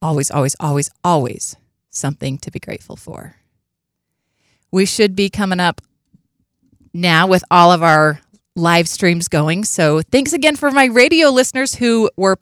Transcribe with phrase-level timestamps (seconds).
[0.00, 1.56] always, always, always, always
[1.90, 3.36] something to be grateful for.
[4.70, 5.80] We should be coming up
[6.92, 8.20] now with all of our
[8.54, 9.64] live streams going.
[9.64, 12.36] So thanks again for my radio listeners who were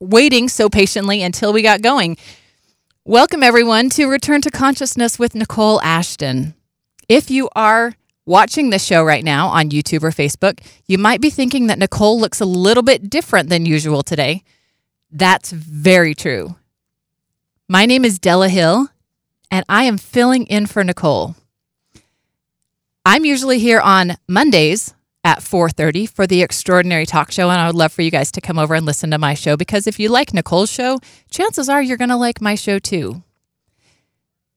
[0.00, 2.16] waiting so patiently until we got going.
[3.04, 6.54] Welcome, everyone, to Return to Consciousness with Nicole Ashton.
[7.08, 7.94] If you are
[8.26, 12.20] watching the show right now on YouTube or Facebook, you might be thinking that Nicole
[12.20, 14.44] looks a little bit different than usual today.
[15.10, 16.56] That's very true.
[17.70, 18.88] My name is Della Hill,
[19.50, 21.36] and I am filling in for Nicole.
[23.04, 27.74] I'm usually here on Mondays at 4:30 for the Extraordinary Talk Show and I would
[27.74, 30.08] love for you guys to come over and listen to my show because if you
[30.08, 30.98] like Nicole's show,
[31.30, 33.22] chances are you're going to like my show too.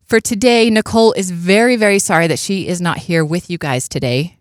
[0.06, 3.90] For today, Nicole is very very sorry that she is not here with you guys
[3.90, 4.38] today.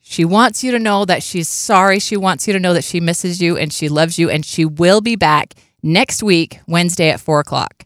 [0.00, 1.98] She wants you to know that she's sorry.
[1.98, 4.64] She wants you to know that she misses you and she loves you and she
[4.64, 7.84] will be back next week, Wednesday at 4 o'clock.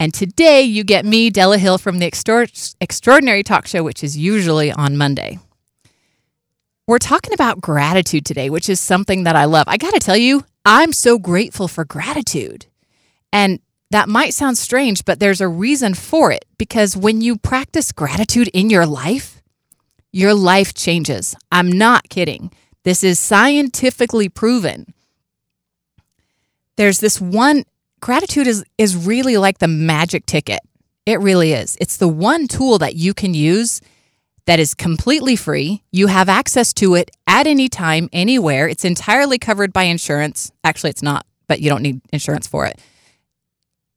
[0.00, 4.70] And today you get me, Della Hill, from the Extraordinary Talk Show, which is usually
[4.70, 5.38] on Monday.
[6.86, 9.64] We're talking about gratitude today, which is something that I love.
[9.66, 12.66] I got to tell you, I'm so grateful for gratitude.
[13.32, 17.90] And that might sound strange, but there's a reason for it because when you practice
[17.92, 19.42] gratitude in your life,
[20.12, 21.34] your life changes.
[21.50, 22.50] I'm not kidding.
[22.84, 24.94] This is scientifically proven.
[26.76, 27.64] There's this one
[28.00, 30.60] gratitude is is really like the magic ticket.
[31.06, 31.76] It really is.
[31.80, 33.80] It's the one tool that you can use
[34.46, 35.82] that is completely free.
[35.92, 38.68] You have access to it at any time, anywhere.
[38.68, 40.50] It's entirely covered by insurance.
[40.64, 42.80] Actually, it's not, but you don't need insurance for it.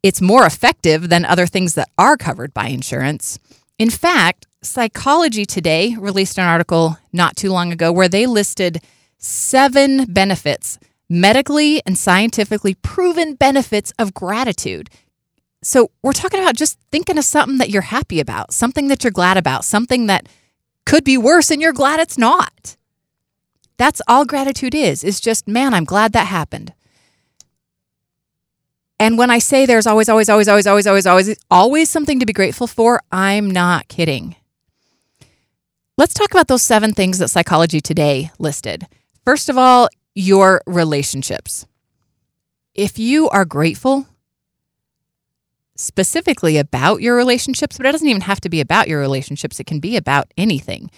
[0.04, 3.40] It's more effective than other things that are covered by insurance.
[3.78, 8.82] In fact, Psychology Today released an article not too long ago where they listed
[9.18, 10.80] seven benefits
[11.12, 14.90] medically and scientifically proven benefits of gratitude.
[15.62, 19.12] So, we're talking about just thinking of something that you're happy about, something that you're
[19.12, 20.28] glad about, something that
[20.86, 22.78] could be worse and you're glad it's not.
[23.78, 25.04] That's all gratitude is.
[25.04, 26.74] It's just, man, I'm glad that happened.
[29.00, 32.26] And when I say there's always, always, always, always, always, always, always, always something to
[32.26, 34.36] be grateful for, I'm not kidding.
[35.98, 38.88] Let's talk about those seven things that Psychology Today listed.
[39.26, 41.66] First of all, your relationships.
[42.74, 44.08] If you are grateful
[45.76, 49.66] specifically about your relationships, but it doesn't even have to be about your relationships, it
[49.66, 50.92] can be about anything.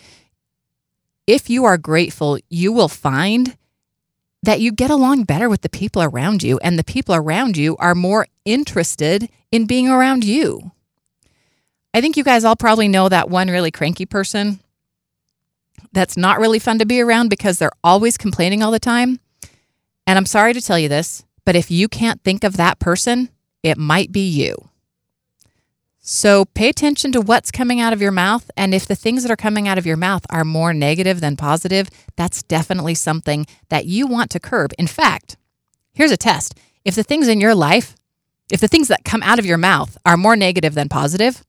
[1.25, 3.57] If you are grateful, you will find
[4.44, 7.78] that you get along better with the people around you, and the people around you
[7.78, 10.72] are more interested in being around you.
[11.94, 14.59] I think you guys all probably know that one really cranky person
[15.91, 19.19] that's not really fun to be around because they're always complaining all the time.
[20.07, 23.29] And I'm sorry to tell you this, but if you can't think of that person,
[23.61, 24.69] it might be you.
[26.05, 28.51] So pay attention to what's coming out of your mouth.
[28.57, 31.38] And if the things that are coming out of your mouth are more negative than
[31.38, 34.73] positive, that's definitely something that you want to curb.
[34.77, 35.38] In fact,
[35.93, 37.95] here's a test if the things in your life,
[38.51, 41.45] if the things that come out of your mouth are more negative than positive,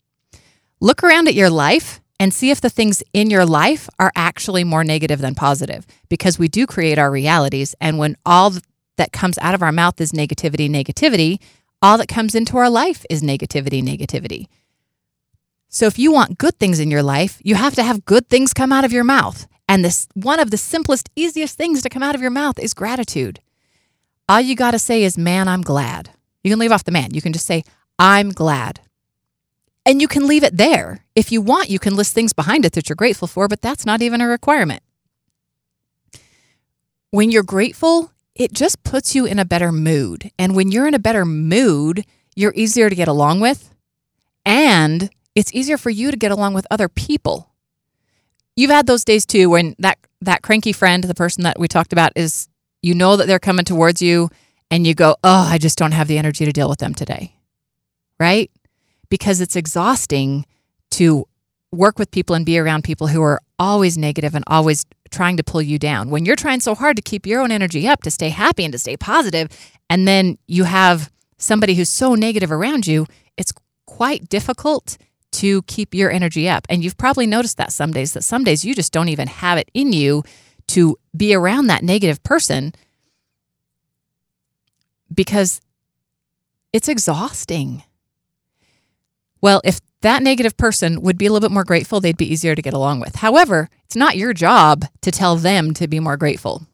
[0.78, 4.64] look around at your life and see if the things in your life are actually
[4.64, 7.74] more negative than positive because we do create our realities.
[7.80, 8.52] And when all
[8.96, 11.40] that comes out of our mouth is negativity, negativity,
[11.82, 14.46] all that comes into our life is negativity, negativity.
[15.68, 18.54] So if you want good things in your life, you have to have good things
[18.54, 19.46] come out of your mouth.
[19.68, 22.74] And this one of the simplest, easiest things to come out of your mouth is
[22.74, 23.40] gratitude.
[24.28, 26.10] All you got to say is, man, I'm glad.
[26.42, 27.12] You can leave off the man.
[27.12, 27.64] You can just say,
[27.98, 28.80] I'm glad.
[29.86, 31.04] And you can leave it there.
[31.14, 33.84] If you want, you can list things behind it that you're grateful for, but that's
[33.84, 34.82] not even a requirement.
[37.10, 40.30] When you're grateful, it just puts you in a better mood.
[40.38, 43.74] And when you're in a better mood, you're easier to get along with.
[44.44, 47.50] And it's easier for you to get along with other people.
[48.56, 51.92] You've had those days too when that that cranky friend, the person that we talked
[51.92, 52.48] about is
[52.82, 54.30] you know that they're coming towards you
[54.70, 57.34] and you go, "Oh, I just don't have the energy to deal with them today."
[58.18, 58.50] Right?
[59.14, 60.44] Because it's exhausting
[60.90, 61.24] to
[61.70, 65.44] work with people and be around people who are always negative and always trying to
[65.44, 66.10] pull you down.
[66.10, 68.72] When you're trying so hard to keep your own energy up, to stay happy and
[68.72, 69.50] to stay positive,
[69.88, 73.06] and then you have somebody who's so negative around you,
[73.36, 73.52] it's
[73.86, 74.98] quite difficult
[75.30, 76.66] to keep your energy up.
[76.68, 79.58] And you've probably noticed that some days, that some days you just don't even have
[79.58, 80.24] it in you
[80.74, 82.74] to be around that negative person
[85.14, 85.60] because
[86.72, 87.84] it's exhausting.
[89.44, 92.54] Well, if that negative person would be a little bit more grateful, they'd be easier
[92.54, 93.16] to get along with.
[93.16, 96.66] However, it's not your job to tell them to be more grateful.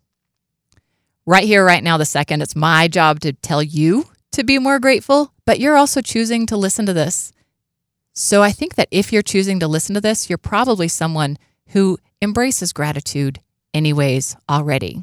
[1.27, 4.79] Right here, right now, the second, it's my job to tell you to be more
[4.79, 7.33] grateful, but you're also choosing to listen to this.
[8.13, 11.39] So I think that if you're choosing to listen to this, you're probably someone
[11.71, 13.41] who embraces gratitude
[13.75, 15.03] anyways already.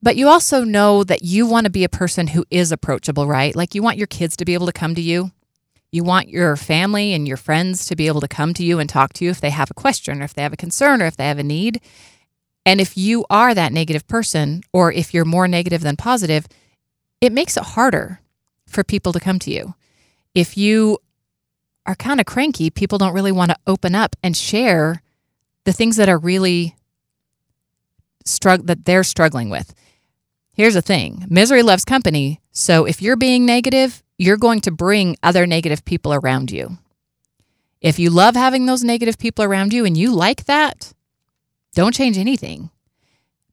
[0.00, 3.54] But you also know that you want to be a person who is approachable, right?
[3.54, 5.32] Like you want your kids to be able to come to you.
[5.90, 8.88] You want your family and your friends to be able to come to you and
[8.88, 11.06] talk to you if they have a question or if they have a concern or
[11.06, 11.80] if they have a need.
[12.66, 16.46] And if you are that negative person, or if you're more negative than positive,
[17.20, 18.20] it makes it harder
[18.66, 19.74] for people to come to you.
[20.34, 20.98] If you
[21.86, 25.02] are kind of cranky, people don't really want to open up and share
[25.64, 26.76] the things that are really
[28.26, 29.74] strugg- that they're struggling with.
[30.58, 32.40] Here's the thing misery loves company.
[32.50, 36.78] So if you're being negative, you're going to bring other negative people around you.
[37.80, 40.92] If you love having those negative people around you and you like that,
[41.74, 42.70] don't change anything.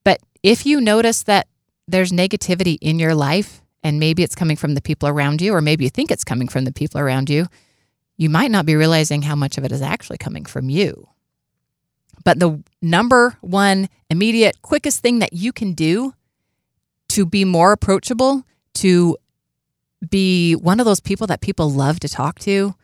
[0.04, 1.48] But if you notice that
[1.88, 5.62] there's negativity in your life, and maybe it's coming from the people around you, or
[5.62, 7.46] maybe you think it's coming from the people around you,
[8.18, 11.08] you might not be realizing how much of it is actually coming from you.
[12.24, 16.16] But the number one immediate, quickest thing that you can do
[17.10, 18.44] to be more approachable,
[18.76, 19.18] to
[20.10, 22.76] be one of those people that people love to talk to,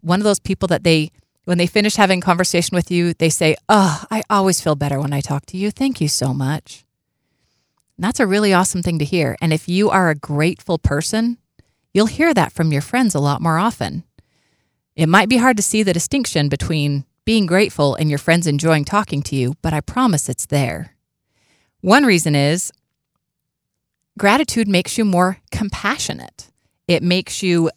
[0.00, 1.10] one of those people that they,
[1.44, 5.12] when they finish having conversation with you, they say, Oh, I always feel better when
[5.12, 5.70] I talk to you.
[5.70, 6.84] Thank you so much.
[7.98, 9.36] That's a really awesome thing to hear.
[9.40, 11.38] And if you are a grateful person,
[11.92, 14.04] you'll hear that from your friends a lot more often.
[14.96, 18.84] It might be hard to see the distinction between being grateful and your friends enjoying
[18.84, 20.96] talking to you, but I promise it's there.
[21.80, 22.72] One reason is
[24.18, 26.50] gratitude makes you more compassionate.
[26.86, 27.70] It makes you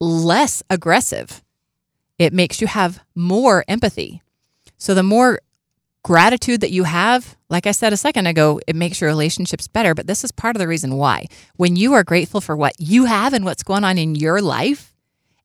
[0.00, 1.42] less aggressive.
[2.18, 4.22] It makes you have more empathy.
[4.76, 5.40] So, the more
[6.02, 9.94] gratitude that you have, like I said a second ago, it makes your relationships better.
[9.94, 11.26] But this is part of the reason why.
[11.56, 14.94] When you are grateful for what you have and what's going on in your life,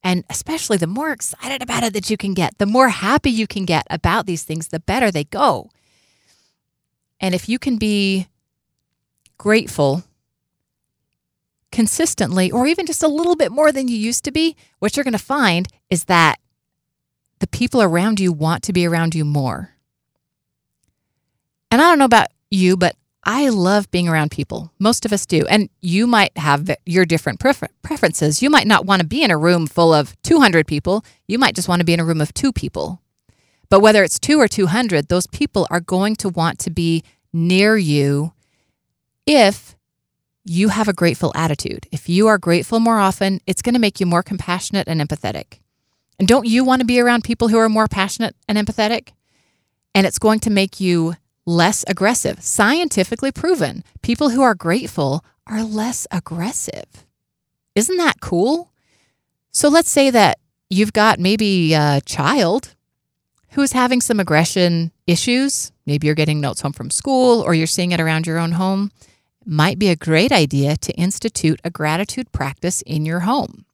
[0.03, 3.47] and especially the more excited about it that you can get, the more happy you
[3.47, 5.69] can get about these things, the better they go.
[7.19, 8.27] And if you can be
[9.37, 10.03] grateful
[11.71, 15.03] consistently, or even just a little bit more than you used to be, what you're
[15.03, 16.37] going to find is that
[17.39, 19.71] the people around you want to be around you more.
[21.69, 24.71] And I don't know about you, but I love being around people.
[24.79, 25.45] Most of us do.
[25.47, 28.41] And you might have your different prefer- preferences.
[28.41, 31.03] You might not want to be in a room full of 200 people.
[31.27, 33.01] You might just want to be in a room of two people.
[33.69, 37.75] But whether it's two or 200, those people are going to want to be near
[37.75, 38.31] you
[39.27, 39.75] if
[40.45, 41.87] you have a grateful attitude.
[41.91, 45.59] If you are grateful more often, it's going to make you more compassionate and empathetic.
[46.17, 49.09] And don't you want to be around people who are more passionate and empathetic?
[49.93, 51.15] And it's going to make you
[51.45, 52.41] less aggressive.
[52.41, 57.05] Scientifically proven, people who are grateful are less aggressive.
[57.75, 58.71] Isn't that cool?
[59.51, 60.39] So let's say that
[60.69, 62.73] you've got maybe a child
[63.51, 65.71] who's having some aggression issues.
[65.85, 68.91] Maybe you're getting notes home from school or you're seeing it around your own home
[69.47, 73.65] might be a great idea to institute a gratitude practice in your home.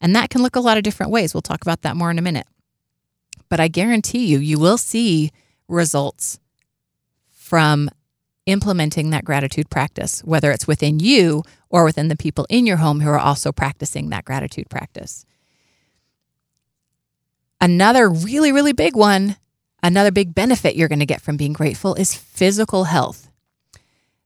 [0.00, 1.34] And that can look a lot of different ways.
[1.34, 2.46] We'll talk about that more in a minute.
[3.48, 5.30] But I guarantee you, you will see
[5.68, 6.38] results
[7.30, 7.90] from
[8.46, 13.00] implementing that gratitude practice, whether it's within you or within the people in your home
[13.00, 15.24] who are also practicing that gratitude practice.
[17.60, 19.36] Another really, really big one,
[19.82, 23.31] another big benefit you're going to get from being grateful is physical health.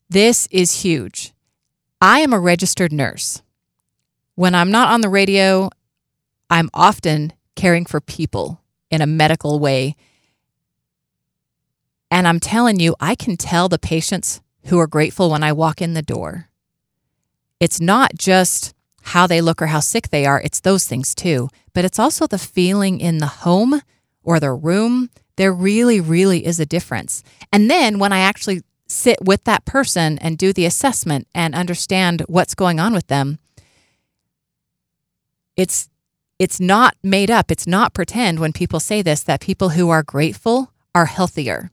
[0.09, 1.33] This is huge.
[2.01, 3.43] I am a registered nurse.
[4.37, 5.69] When I'm not on the radio,
[6.49, 9.97] I'm often caring for people in a medical way.
[12.09, 15.83] And I'm telling you, I can tell the patients who are grateful when I walk
[15.83, 16.51] in the door.
[17.59, 21.49] It's not just how they look or how sick they are, it's those things too,
[21.73, 23.81] but it's also the feeling in the home
[24.23, 25.11] or the room.
[25.37, 27.25] There really, really is a difference.
[27.53, 32.23] And then when I actually sit with that person and do the assessment and understand
[32.29, 33.39] what's going on with them
[35.57, 35.89] it's
[36.39, 37.51] it's not made up.
[37.51, 41.71] It's not pretend when people say this that people who are grateful are healthier.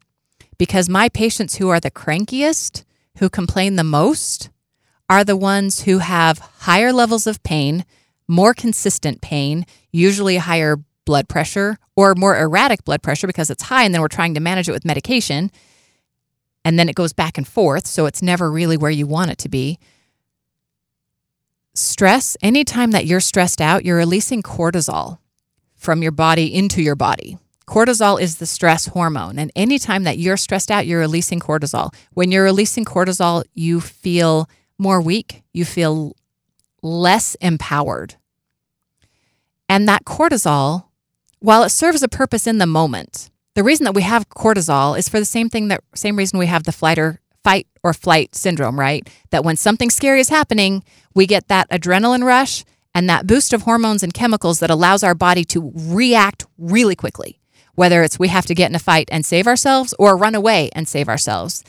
[0.57, 2.85] Because my patients who are the crankiest
[3.17, 4.49] who complain the most
[5.09, 7.85] are the ones who have higher levels of pain
[8.25, 13.83] more consistent pain usually higher blood pressure or more erratic blood pressure because it's high
[13.83, 15.51] and then we're trying to manage it with medication
[16.65, 17.87] and then it goes back and forth.
[17.87, 19.79] So it's never really where you want it to be.
[21.73, 25.17] Stress, anytime that you're stressed out, you're releasing cortisol
[25.75, 27.37] from your body into your body.
[27.67, 29.39] Cortisol is the stress hormone.
[29.39, 31.93] And anytime that you're stressed out, you're releasing cortisol.
[32.13, 36.15] When you're releasing cortisol, you feel more weak, you feel
[36.81, 38.15] less empowered.
[39.69, 40.85] And that cortisol,
[41.39, 45.09] while it serves a purpose in the moment, the reason that we have cortisol is
[45.09, 48.35] for the same thing that same reason we have the flight or fight or flight
[48.35, 49.07] syndrome, right?
[49.31, 50.83] That when something scary is happening,
[51.13, 52.63] we get that adrenaline rush
[52.95, 57.39] and that boost of hormones and chemicals that allows our body to react really quickly.
[57.75, 60.69] Whether it's we have to get in a fight and save ourselves or run away
[60.73, 61.63] and save ourselves.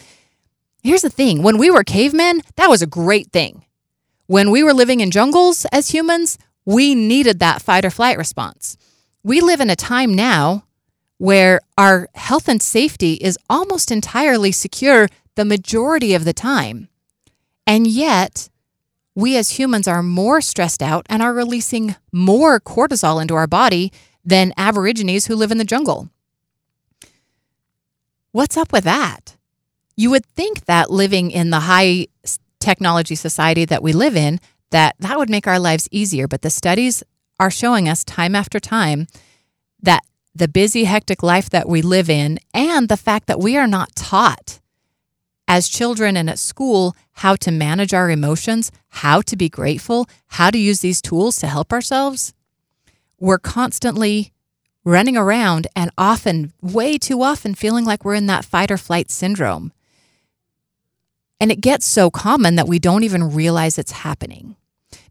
[0.82, 3.64] Here's the thing when we were cavemen, that was a great thing.
[4.26, 8.76] When we were living in jungles as humans, we needed that fight or flight response.
[9.22, 10.64] We live in a time now
[11.24, 16.86] where our health and safety is almost entirely secure the majority of the time.
[17.66, 18.50] And yet,
[19.14, 23.90] we as humans are more stressed out and are releasing more cortisol into our body
[24.22, 26.10] than Aborigines who live in the jungle.
[28.32, 29.36] What's up with that?
[29.96, 32.08] You would think that living in the high
[32.60, 34.40] technology society that we live in,
[34.72, 37.02] that that would make our lives easier, but the studies
[37.40, 39.06] are showing us time after time
[39.80, 40.02] that
[40.34, 43.94] the busy hectic life that we live in and the fact that we are not
[43.94, 44.60] taught
[45.46, 50.50] as children and at school how to manage our emotions, how to be grateful, how
[50.50, 52.32] to use these tools to help ourselves.
[53.20, 54.32] We're constantly
[54.84, 59.10] running around and often, way too often, feeling like we're in that fight or flight
[59.10, 59.72] syndrome.
[61.40, 64.56] And it gets so common that we don't even realize it's happening.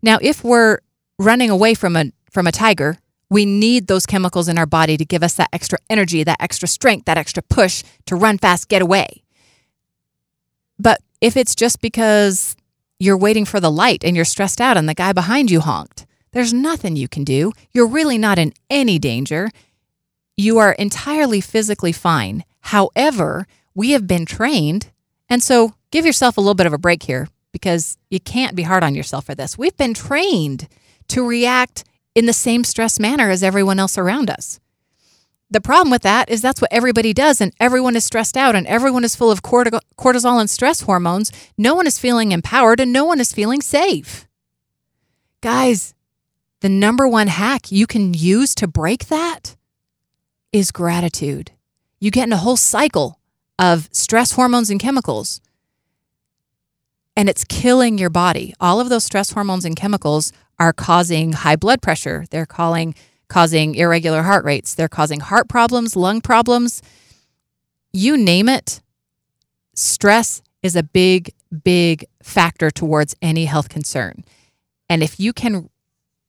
[0.01, 0.79] Now, if we're
[1.19, 2.97] running away from a from a tiger,
[3.33, 6.67] we need those chemicals in our body to give us that extra energy, that extra
[6.67, 9.23] strength, that extra push to run fast, get away.
[10.77, 12.55] But if it's just because
[12.99, 16.05] you're waiting for the light and you're stressed out and the guy behind you honked,
[16.31, 17.51] there's nothing you can do.
[17.71, 19.49] You're really not in any danger.
[20.37, 22.43] You are entirely physically fine.
[22.59, 24.91] However, we have been trained.
[25.27, 28.61] And so give yourself a little bit of a break here because you can't be
[28.61, 29.57] hard on yourself for this.
[29.57, 30.67] We've been trained
[31.07, 31.83] to react
[32.15, 34.59] in the same stress manner as everyone else around us.
[35.49, 38.65] The problem with that is that's what everybody does, and everyone is stressed out, and
[38.65, 41.31] everyone is full of cortisol and stress hormones.
[41.57, 44.27] No one is feeling empowered, and no one is feeling safe.
[45.41, 45.93] Guys,
[46.61, 49.55] the number one hack you can use to break that
[50.51, 51.51] is gratitude.
[51.99, 53.19] You get in a whole cycle
[53.59, 55.39] of stress hormones and chemicals,
[57.15, 58.53] and it's killing your body.
[58.59, 62.25] All of those stress hormones and chemicals are causing high blood pressure.
[62.29, 62.95] They're calling
[63.27, 64.75] causing irregular heart rates.
[64.75, 66.81] They're causing heart problems, lung problems.
[67.91, 68.81] You name it.
[69.73, 74.23] Stress is a big, big factor towards any health concern.
[74.89, 75.69] And if you can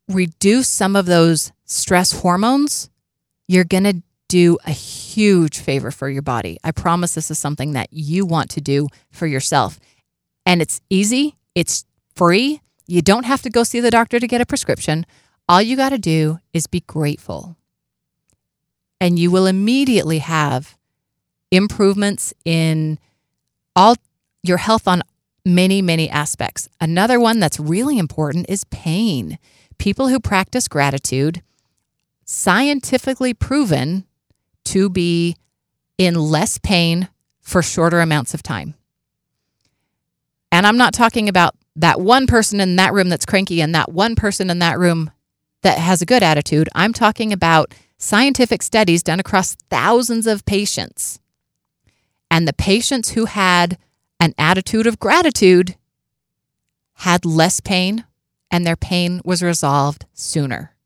[0.09, 2.91] reduce some of those stress hormones,
[3.47, 6.59] you're going to do a huge favor for your body.
[6.65, 9.79] I promise this is something that you want to do for yourself.
[10.47, 11.85] And it's easy, it's
[12.15, 12.61] free.
[12.87, 15.07] You don't have to go see the doctor to get a prescription.
[15.49, 17.57] All you got to do is be grateful.
[19.01, 20.77] And you will immediately have
[21.51, 22.99] improvements in
[23.75, 23.97] all
[24.43, 25.03] your health on
[25.45, 26.69] many, many aspects.
[26.81, 29.39] Another one that's really important is pain.
[29.79, 31.43] People who practice gratitude,
[32.25, 34.05] scientifically proven
[34.65, 35.37] to be
[35.99, 37.09] in less pain
[37.41, 38.75] for shorter amounts of time.
[40.55, 43.91] And I'm not talking about that one person in that room that's cranky and that
[43.91, 45.11] one person in that room
[45.63, 46.69] that has a good attitude.
[46.77, 51.19] I'm talking about scientific studies done across thousands of patients.
[52.31, 53.79] And the patients who had
[54.21, 55.75] an attitude of gratitude
[56.99, 58.05] had less pain
[58.49, 60.77] and their pain was resolved sooner.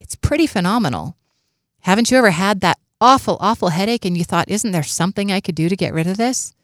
[0.00, 1.16] It's pretty phenomenal.
[1.82, 5.38] Haven't you ever had that awful, awful headache and you thought, isn't there something I
[5.38, 6.56] could do to get rid of this?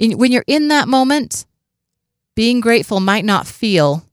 [0.00, 1.46] When you're in that moment,
[2.34, 4.04] being grateful might not feel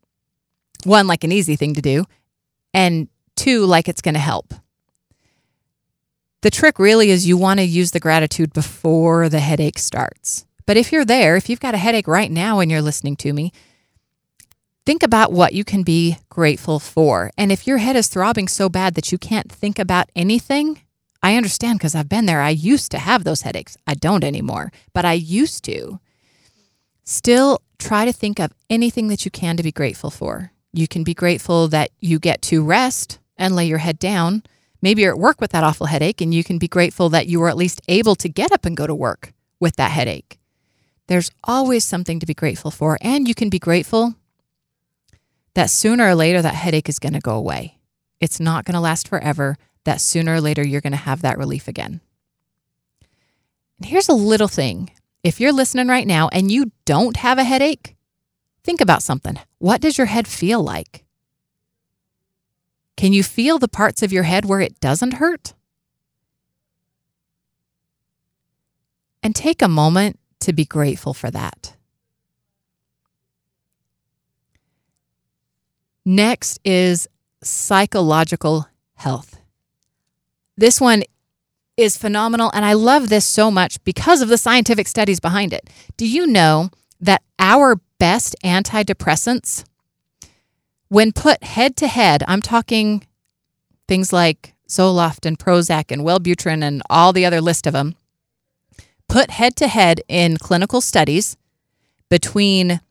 [0.84, 2.06] one, like an easy thing to do,
[2.74, 4.53] and two, like it's going to help.
[6.41, 10.46] The trick really is you want to use the gratitude before the headache starts.
[10.65, 13.34] But if you're there, if you've got a headache right now and you're listening to
[13.34, 13.51] me,
[14.86, 17.32] think about what you can be grateful for.
[17.38, 20.82] And if your head is throbbing so bad that you can't think about anything,
[21.27, 22.39] I understand because I've been there.
[22.39, 23.75] I used to have those headaches.
[23.86, 26.00] I don't anymore, but I used to.
[27.03, 30.53] Still, try to think of anything that you can to be grateful for.
[30.72, 34.43] You can be grateful that you get to rest and lay your head down.
[34.81, 37.41] Maybe you're at work with that awful headache, and you can be grateful that you
[37.41, 40.39] were at least able to get up and go to work with that headache.
[41.07, 44.15] There's always something to be grateful for, and you can be grateful
[45.55, 47.79] that sooner or later that headache is going to go away.
[48.22, 49.57] It's not going to last forever,
[49.88, 52.01] that sooner or later you're going to have that relief again.
[53.77, 54.91] And here's a little thing
[55.24, 57.96] if you're listening right now and you don't have a headache,
[58.63, 59.39] think about something.
[59.60, 61.06] What does your head feel like?
[62.98, 65.53] Can you feel the parts of your head where it doesn't hurt?
[69.24, 71.75] And take a moment to be grateful for that.
[76.06, 77.08] Next is
[77.41, 79.38] psychological health.
[80.57, 81.03] This one
[81.77, 85.69] is phenomenal, and I love this so much because of the scientific studies behind it.
[85.95, 89.63] Do you know that our best antidepressants,
[90.89, 93.05] when put head to head, I'm talking
[93.87, 97.95] things like Zoloft and Prozac and Wellbutrin and all the other list of them,
[99.07, 101.37] put head to head in clinical studies
[102.09, 102.81] between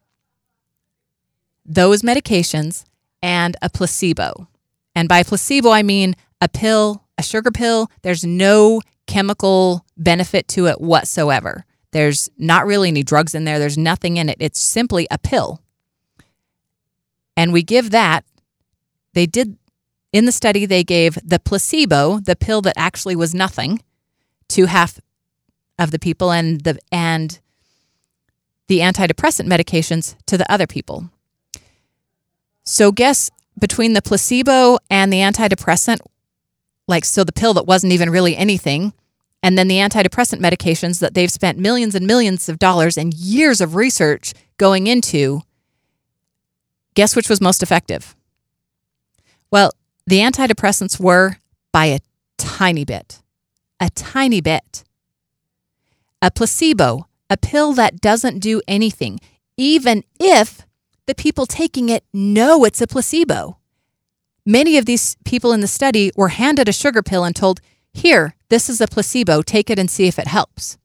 [1.65, 2.85] those medications
[3.23, 4.49] and a placebo.
[4.95, 7.91] And by placebo, I mean a pill, a sugar pill.
[8.03, 11.65] There's no chemical benefit to it whatsoever.
[11.93, 14.37] There's not really any drugs in there, there's nothing in it.
[14.41, 15.63] It's simply a pill.
[17.37, 18.25] And we give that.
[19.13, 19.57] They did,
[20.13, 23.83] in the study, they gave the placebo, the pill that actually was nothing,
[24.49, 25.01] to half
[25.79, 27.39] of the people and the and
[28.69, 31.11] the antidepressant medications to the other people.
[32.65, 35.99] So guess between the placebo and the antidepressant
[36.89, 38.93] like so the pill that wasn't even really anything
[39.43, 43.61] and then the antidepressant medications that they've spent millions and millions of dollars and years
[43.61, 45.41] of research going into
[46.95, 48.15] guess which was most effective
[49.51, 49.73] well
[50.07, 51.37] the antidepressants were
[51.73, 52.01] by a
[52.39, 53.21] tiny bit
[53.81, 54.85] a tiny bit
[56.23, 59.21] a placebo, a pill that doesn't do anything,
[59.57, 60.63] even if
[61.07, 63.59] the people taking it know it's a placebo.
[64.49, 67.61] Many of these people in the study were handed a sugar pill and told,
[67.93, 70.79] Here, this is a placebo, take it and see if it helps.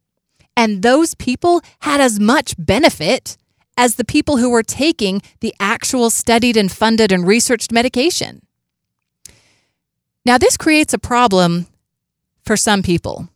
[0.58, 3.38] And those people had as much benefit
[3.78, 8.42] as the people who were taking the actual studied and funded and researched medication.
[10.26, 11.68] Now, this creates a problem
[12.44, 13.30] for some people.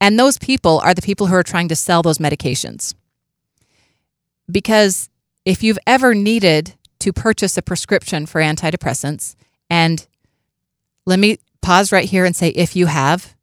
[0.00, 2.94] And those people are the people who are trying to sell those medications.
[4.50, 5.08] Because
[5.44, 9.34] if you've ever needed to purchase a prescription for antidepressants,
[9.70, 10.06] and
[11.06, 13.34] let me pause right here and say, if you have,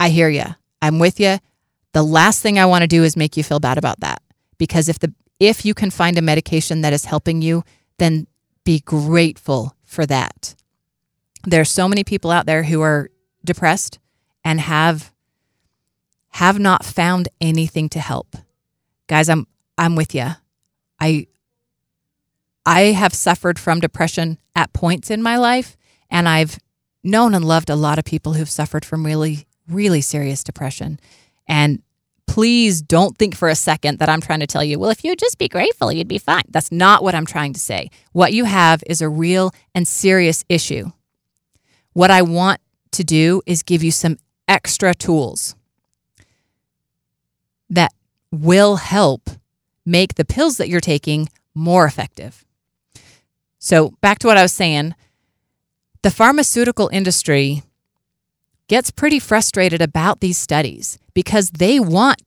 [0.00, 0.44] I hear you.
[0.82, 1.38] I'm with you.
[1.92, 4.22] The last thing I want to do is make you feel bad about that.
[4.58, 7.64] Because if the if you can find a medication that is helping you,
[7.98, 8.26] then
[8.64, 10.54] be grateful for that.
[11.44, 13.10] There are so many people out there who are
[13.44, 13.98] depressed
[14.44, 15.12] and have
[16.30, 18.36] have not found anything to help.
[19.06, 19.46] Guys, I'm
[19.78, 20.28] I'm with you.
[21.00, 21.26] I
[22.66, 25.76] I have suffered from depression at points in my life
[26.10, 26.58] and I've
[27.02, 30.98] known and loved a lot of people who've suffered from really really serious depression.
[31.46, 31.82] And
[32.26, 35.14] please don't think for a second that I'm trying to tell you, well, if you
[35.16, 36.44] just be grateful, you'd be fine.
[36.48, 37.90] That's not what I'm trying to say.
[38.12, 40.90] What you have is a real and serious issue.
[41.92, 42.60] What I want
[42.92, 45.54] to do is give you some extra tools
[47.70, 47.92] that
[48.30, 49.30] will help
[49.86, 52.44] make the pills that you're taking more effective.
[53.64, 54.94] So, back to what I was saying
[56.02, 57.62] the pharmaceutical industry
[58.68, 62.20] gets pretty frustrated about these studies because they want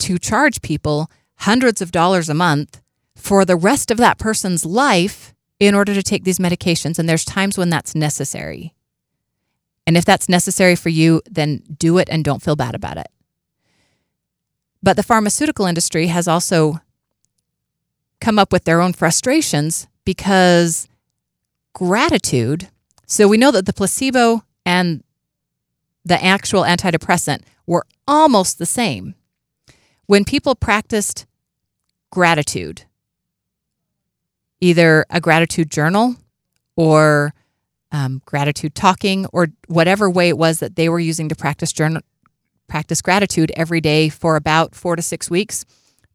[0.00, 2.80] to charge people hundreds of dollars a month
[3.14, 6.98] for the rest of that person's life in order to take these medications.
[6.98, 8.74] And there's times when that's necessary.
[9.86, 13.06] And if that's necessary for you, then do it and don't feel bad about it.
[14.82, 16.80] But the pharmaceutical industry has also
[18.20, 20.88] come up with their own frustrations because
[21.72, 22.68] gratitude.
[23.06, 25.02] So we know that the placebo and
[26.04, 29.14] the actual antidepressant were almost the same.
[30.06, 31.26] When people practiced
[32.10, 32.84] gratitude,
[34.60, 36.16] either a gratitude journal
[36.76, 37.34] or
[37.90, 42.02] um, gratitude talking or whatever way it was that they were using to practice journal,
[42.68, 45.64] practice gratitude every day for about four to six weeks,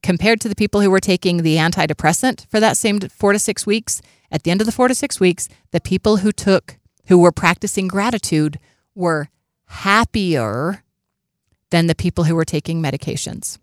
[0.03, 3.65] compared to the people who were taking the antidepressant for that same four to six
[3.65, 4.01] weeks.
[4.31, 7.31] At the end of the four to six weeks, the people who took, who were
[7.31, 8.59] practicing gratitude
[8.95, 9.29] were
[9.65, 10.83] happier
[11.69, 13.57] than the people who were taking medications.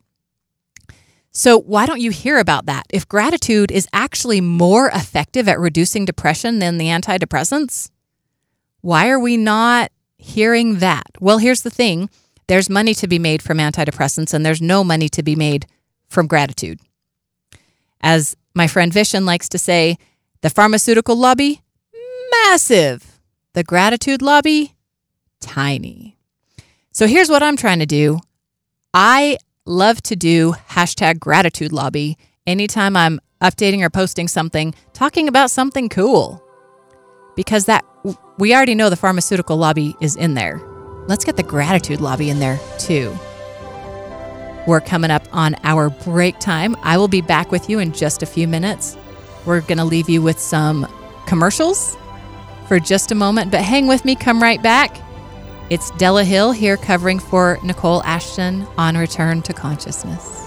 [1.37, 2.85] So, why don't you hear about that?
[2.91, 7.91] If gratitude is actually more effective at reducing depression than the antidepressants,
[8.83, 11.07] why are we not hearing that?
[11.19, 12.09] Well, here's the thing
[12.47, 15.67] there's money to be made from antidepressants, and there's no money to be made
[16.15, 16.81] from gratitude.
[18.01, 19.99] As my friend Vishen likes to say,
[20.41, 21.61] the pharmaceutical lobby,
[22.31, 23.21] massive.
[23.53, 24.75] The gratitude lobby,
[25.41, 26.17] tiny.
[26.93, 28.21] So here's what I'm trying to do
[28.93, 35.51] I love to do hashtag gratitude lobby anytime I'm updating or posting something, talking about
[35.51, 36.43] something cool.
[37.37, 37.85] Because that
[38.39, 40.61] we already know the pharmaceutical lobby is in there.
[41.09, 43.17] Let's get the gratitude lobby in there too.
[44.67, 46.77] We're coming up on our break time.
[46.83, 48.97] I will be back with you in just a few minutes.
[49.45, 50.87] We're going to leave you with some
[51.27, 51.97] commercials
[52.67, 54.97] for just a moment, but hang with me, come right back.
[55.71, 60.44] It's Della Hill here covering for Nicole Ashton on Return to Consciousness.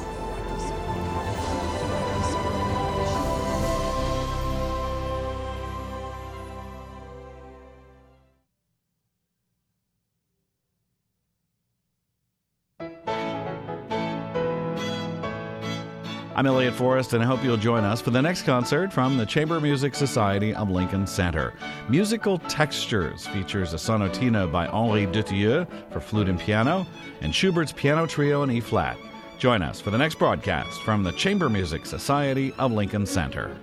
[16.37, 19.25] I'm Elliot Forrest, and I hope you'll join us for the next concert from the
[19.25, 21.51] Chamber Music Society of Lincoln Center.
[21.89, 26.85] Musical Textures features a sonatina by Henri Dutilleux for flute and piano,
[27.21, 28.99] and Schubert's Piano Trio in E flat.
[29.39, 33.57] Join us for the next broadcast from the Chamber Music Society of Lincoln Center.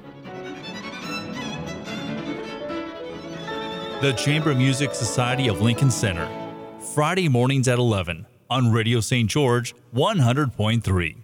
[4.00, 6.28] The Chamber Music Society of Lincoln Center,
[6.92, 9.30] Friday mornings at 11 on Radio St.
[9.30, 11.23] George 100.3.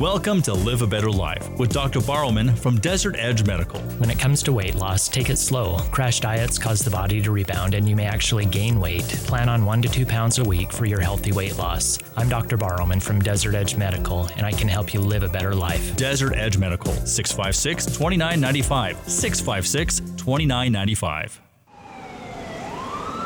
[0.00, 2.00] Welcome to Live a Better Life with Dr.
[2.00, 3.80] Barrowman from Desert Edge Medical.
[3.98, 5.78] When it comes to weight loss, take it slow.
[5.90, 9.08] Crash diets cause the body to rebound and you may actually gain weight.
[9.24, 11.98] Plan on one to two pounds a week for your healthy weight loss.
[12.14, 12.58] I'm Dr.
[12.58, 15.96] Barrowman from Desert Edge Medical and I can help you live a better life.
[15.96, 18.98] Desert Edge Medical, 656 2995.
[19.08, 21.40] 656 2995.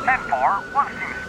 [0.05, 1.20] 10 4,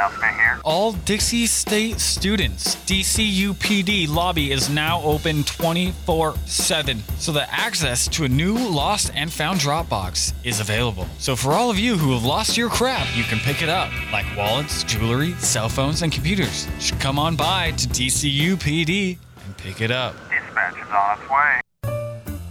[0.00, 0.60] announcement here?
[0.64, 8.24] All Dixie State students, DCUPD lobby is now open 24 7, so the access to
[8.24, 11.06] a new lost and found Dropbox is available.
[11.18, 13.90] So for all of you who have lost your crap, you can pick it up,
[14.12, 16.66] like wallets, jewelry, cell phones, and computers.
[16.78, 20.14] Should come on by to DCUPD and pick it up.
[20.30, 21.59] Dispatch is on its way.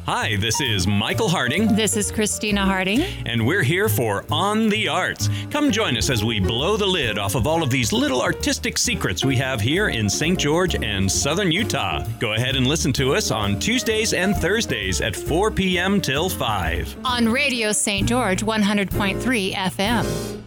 [0.10, 3.02] Hi, this is Michael Harding, This is Christina Harding.
[3.28, 5.30] and we're here for On the Arts.
[5.52, 8.80] Come join us as we blow the lid off of all of these little artistic
[8.80, 10.39] secrets we have here in St.
[10.39, 12.04] George and Southern Utah.
[12.19, 16.02] Go ahead and listen to us on Tuesdays and Thursdays at 4 p.m.
[16.02, 16.98] till 5.
[17.06, 18.10] On Radio St.
[18.10, 20.41] George 100.3 FM.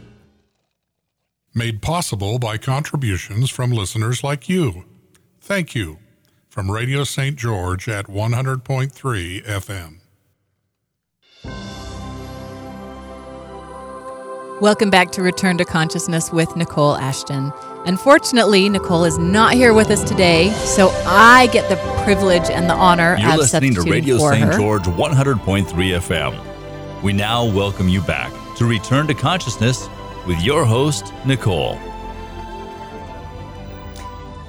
[1.55, 4.87] made possible by contributions from listeners like you.
[5.41, 5.99] Thank you.
[6.53, 7.35] From Radio St.
[7.35, 10.01] George at 100.3 FM.
[14.61, 17.55] Welcome back to Return to Consciousness with Nicole Ashton.
[17.87, 22.75] Unfortunately, Nicole is not here with us today, so I get the privilege and the
[22.75, 24.53] honor You're of listening to Radio St.
[24.53, 27.03] George 100.3 FM.
[27.03, 29.89] We now welcome you back to Return to Consciousness
[30.27, 31.79] with your host, Nicole.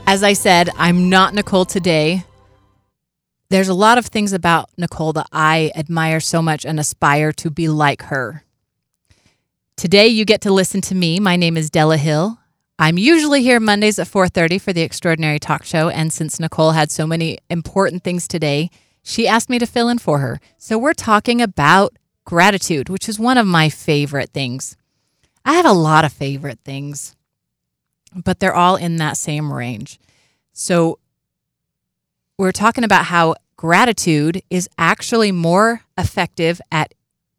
[0.05, 2.25] As I said, I'm not Nicole today.
[3.49, 7.49] There's a lot of things about Nicole that I admire so much and aspire to
[7.49, 8.43] be like her.
[9.77, 11.21] Today you get to listen to me.
[11.21, 12.37] My name is Della Hill.
[12.77, 16.91] I'm usually here Mondays at 4:30 for the Extraordinary Talk Show and since Nicole had
[16.91, 18.69] so many important things today,
[19.03, 20.41] she asked me to fill in for her.
[20.57, 24.75] So we're talking about gratitude, which is one of my favorite things.
[25.45, 27.15] I have a lot of favorite things
[28.15, 29.99] but they're all in that same range.
[30.53, 30.99] So
[32.37, 36.93] we're talking about how gratitude is actually more effective at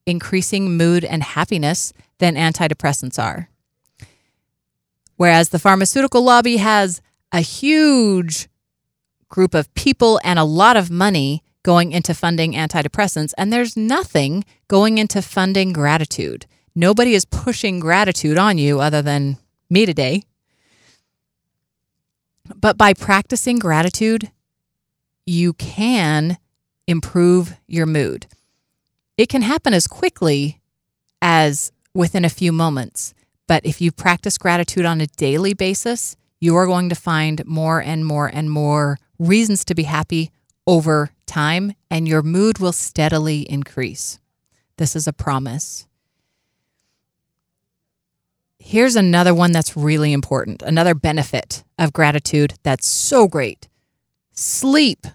[0.06, 3.48] increasing mood and happiness than antidepressants are.
[5.16, 7.00] Whereas the pharmaceutical lobby has
[7.32, 8.48] a huge
[9.28, 14.44] group of people and a lot of money going into funding antidepressants, and there's nothing
[14.68, 16.46] going into funding gratitude.
[16.74, 19.38] Nobody is pushing gratitude on you other than
[19.70, 20.24] me today.
[22.54, 24.30] But by practicing gratitude,
[25.26, 26.38] you can
[26.86, 28.26] improve your mood.
[29.16, 30.60] It can happen as quickly
[31.22, 33.14] as within a few moments.
[33.46, 37.80] But if you practice gratitude on a daily basis, you are going to find more
[37.80, 40.30] and more and more reasons to be happy
[40.66, 44.18] over time, and your mood will steadily increase.
[44.76, 45.86] This is a promise.
[48.66, 53.68] Here's another one that's really important, another benefit of gratitude that's so great
[54.32, 55.06] sleep.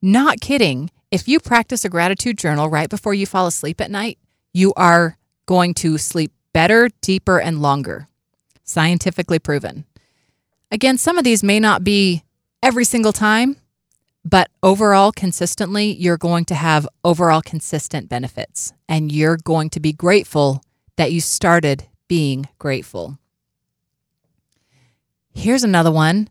[0.00, 0.88] Not kidding.
[1.10, 4.18] If you practice a gratitude journal right before you fall asleep at night,
[4.52, 8.06] you are going to sleep better, deeper, and longer.
[8.62, 9.84] Scientifically proven.
[10.70, 12.22] Again, some of these may not be
[12.62, 13.56] every single time,
[14.24, 19.92] but overall, consistently, you're going to have overall consistent benefits and you're going to be
[19.92, 20.62] grateful
[20.96, 23.18] that you started being grateful.
[25.34, 26.28] Here's another one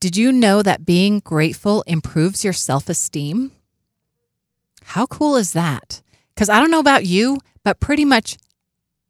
[0.00, 3.52] Did you know that being grateful improves your self esteem?
[4.84, 6.02] How cool is that?
[6.34, 8.38] Because I don't know about you, but pretty much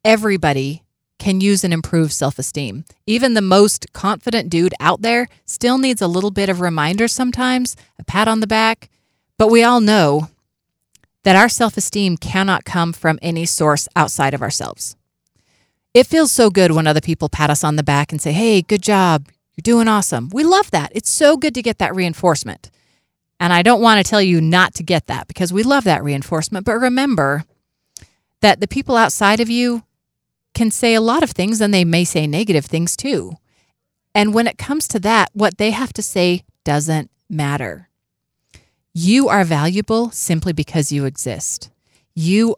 [0.03, 0.83] everybody
[1.19, 2.83] can use an improved self esteem.
[3.07, 7.75] Even the most confident dude out there still needs a little bit of reminder sometimes,
[7.97, 8.89] a pat on the back.
[9.37, 10.29] But we all know
[11.23, 14.95] that our self esteem cannot come from any source outside of ourselves.
[15.93, 18.61] It feels so good when other people pat us on the back and say, hey,
[18.61, 19.27] good job.
[19.55, 20.29] You're doing awesome.
[20.33, 20.91] We love that.
[20.95, 22.71] It's so good to get that reinforcement.
[23.39, 26.03] And I don't want to tell you not to get that because we love that
[26.03, 26.65] reinforcement.
[26.65, 27.43] But remember
[28.41, 29.83] that the people outside of you
[30.53, 33.33] can say a lot of things and they may say negative things too.
[34.15, 37.89] And when it comes to that, what they have to say doesn't matter.
[38.93, 41.69] You are valuable simply because you exist.
[42.15, 42.55] You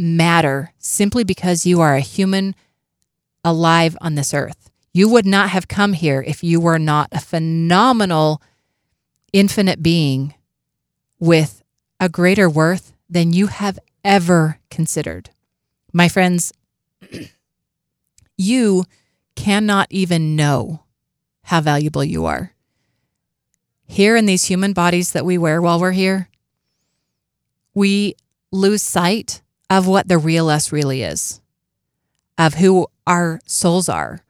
[0.00, 2.54] matter simply because you are a human
[3.44, 4.70] alive on this earth.
[4.92, 8.42] You would not have come here if you were not a phenomenal,
[9.32, 10.34] infinite being
[11.18, 11.62] with
[12.00, 15.30] a greater worth than you have ever considered.
[15.92, 16.52] My friends,
[18.36, 18.84] you
[19.36, 20.84] cannot even know
[21.42, 22.54] how valuable you are.
[23.86, 26.28] Here in these human bodies that we wear while we're here,
[27.74, 28.14] we
[28.50, 31.40] lose sight of what the real us really is,
[32.36, 34.24] of who our souls are,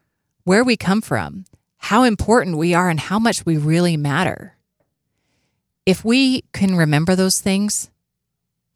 [0.44, 1.46] where we come from,
[1.78, 4.56] how important we are, and how much we really matter.
[5.86, 7.90] If we can remember those things,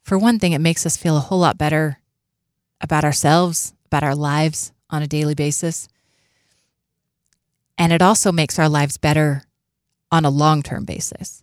[0.01, 1.99] for one thing, it makes us feel a whole lot better
[2.81, 5.87] about ourselves, about our lives on a daily basis.
[7.77, 9.43] And it also makes our lives better
[10.11, 11.41] on a long term basis.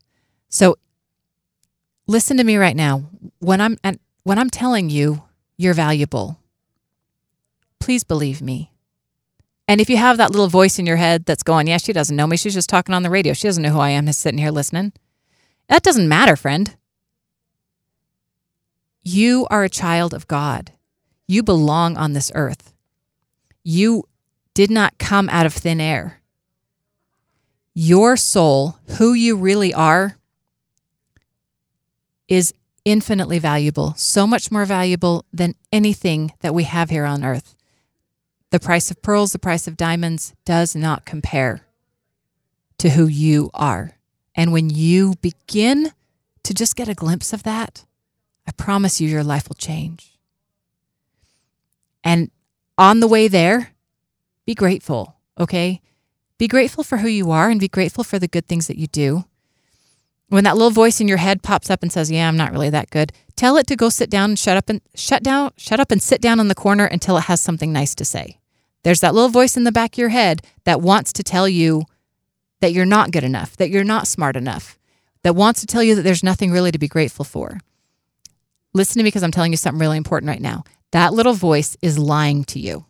[0.49, 0.79] So
[2.07, 3.05] listen to me right now.
[3.39, 5.23] When I'm and when I'm telling you
[5.57, 6.39] you're valuable,
[7.79, 8.73] please believe me.
[9.69, 12.17] And if you have that little voice in your head that's going, yeah, she doesn't
[12.17, 12.37] know me.
[12.37, 13.33] She's just talking on the radio.
[13.33, 14.93] She doesn't know who I am, is sitting here listening.
[15.69, 16.77] That doesn't matter, friend.
[19.03, 20.73] You are a child of God.
[21.27, 22.75] You belong on this earth.
[23.65, 24.05] You
[24.55, 26.21] did not come out of thin air.
[27.75, 30.17] Your soul, who you really are,
[32.29, 32.53] is
[32.85, 37.55] infinitely valuable, so much more valuable than anything that we have here on earth.
[38.51, 41.67] The price of pearls, the price of diamonds does not compare
[42.79, 43.93] to who you are.
[44.35, 45.93] And when you begin
[46.43, 47.85] to just get a glimpse of that,
[48.47, 50.19] I promise you your life will change.
[52.03, 52.31] And
[52.77, 53.73] on the way there,
[54.45, 55.81] be grateful, okay?
[56.39, 58.89] Be grateful for who you are and be grateful for the good things that you
[58.89, 59.25] do.
[60.33, 62.71] When that little voice in your head pops up and says, "Yeah, I'm not really
[62.71, 65.79] that good." Tell it to go sit down and shut up and shut down, shut
[65.79, 68.39] up and sit down in the corner until it has something nice to say.
[68.83, 71.83] There's that little voice in the back of your head that wants to tell you
[72.63, 74.79] that you're not good enough, that you're not smart enough,
[75.23, 77.61] that wants to tell you that there's nothing really to be grateful for.
[78.73, 80.65] Listen to me because I'm telling you something really important right now.
[80.93, 82.87] That little voice is lying to you.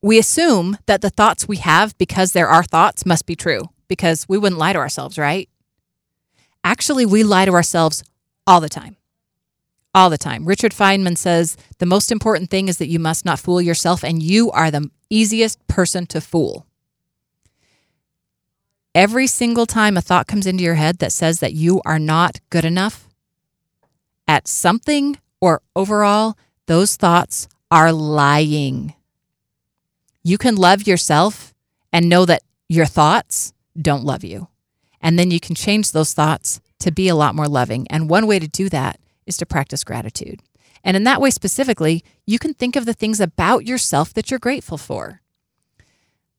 [0.00, 4.28] We assume that the thoughts we have because they're our thoughts must be true because
[4.28, 5.48] we wouldn't lie to ourselves, right?
[6.64, 8.04] Actually, we lie to ourselves
[8.46, 8.96] all the time.
[9.94, 10.46] All the time.
[10.46, 14.22] Richard Feynman says the most important thing is that you must not fool yourself, and
[14.22, 16.66] you are the easiest person to fool.
[18.94, 22.40] Every single time a thought comes into your head that says that you are not
[22.50, 23.08] good enough
[24.28, 28.94] at something or overall, those thoughts are lying.
[30.22, 31.52] You can love yourself
[31.92, 34.48] and know that your thoughts don't love you.
[35.02, 37.86] And then you can change those thoughts to be a lot more loving.
[37.90, 40.40] And one way to do that is to practice gratitude.
[40.84, 44.40] And in that way, specifically, you can think of the things about yourself that you're
[44.40, 45.20] grateful for.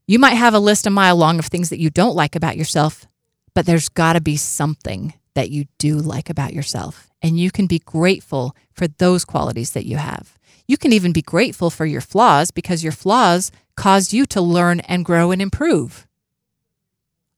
[0.05, 2.57] You might have a list a mile long of things that you don't like about
[2.57, 3.05] yourself,
[3.53, 7.09] but there's got to be something that you do like about yourself.
[7.21, 10.37] And you can be grateful for those qualities that you have.
[10.67, 14.81] You can even be grateful for your flaws because your flaws cause you to learn
[14.81, 16.05] and grow and improve.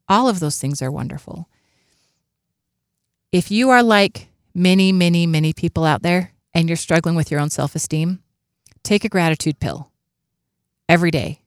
[0.08, 1.50] All of those things are wonderful.
[3.32, 7.39] If you are like many, many, many people out there and you're struggling with your
[7.39, 8.22] own self esteem,
[8.84, 9.91] take a gratitude pill
[10.88, 11.41] every day.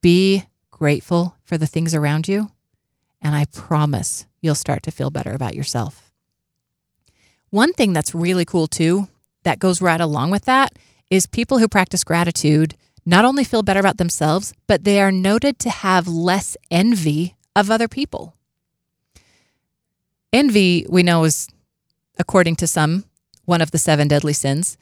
[0.00, 2.50] Be grateful for the things around you,
[3.20, 6.12] and I promise you'll start to feel better about yourself.
[7.50, 9.08] One thing that's really cool too,
[9.42, 10.72] that goes right along with that,
[11.10, 15.58] is people who practice gratitude not only feel better about themselves, but they are noted
[15.60, 18.34] to have less envy of other people.
[20.32, 21.48] Envy, we know, is,
[22.18, 23.04] according to some,
[23.44, 24.76] one of the seven deadly sins.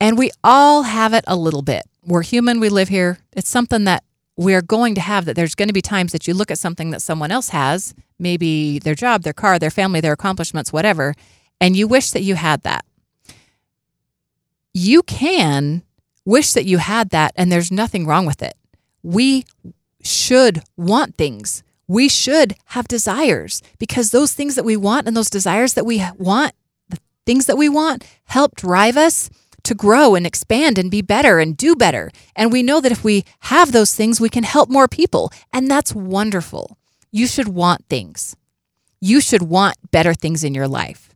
[0.00, 1.84] And we all have it a little bit.
[2.04, 3.18] We're human, we live here.
[3.32, 4.02] It's something that
[4.36, 6.90] we're going to have that there's going to be times that you look at something
[6.90, 11.14] that someone else has, maybe their job, their car, their family, their accomplishments, whatever,
[11.60, 12.84] and you wish that you had that.
[14.74, 15.82] You can
[16.24, 18.54] wish that you had that, and there's nothing wrong with it.
[19.02, 19.46] We
[20.06, 21.62] should want things.
[21.88, 26.04] We should have desires because those things that we want and those desires that we
[26.16, 26.52] want,
[26.88, 29.30] the things that we want, help drive us
[29.62, 32.10] to grow and expand and be better and do better.
[32.34, 35.32] And we know that if we have those things, we can help more people.
[35.52, 36.78] And that's wonderful.
[37.10, 38.36] You should want things.
[39.00, 41.10] You should want better things in your life.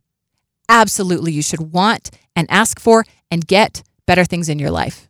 [0.69, 5.07] Absolutely, you should want and ask for and get better things in your life.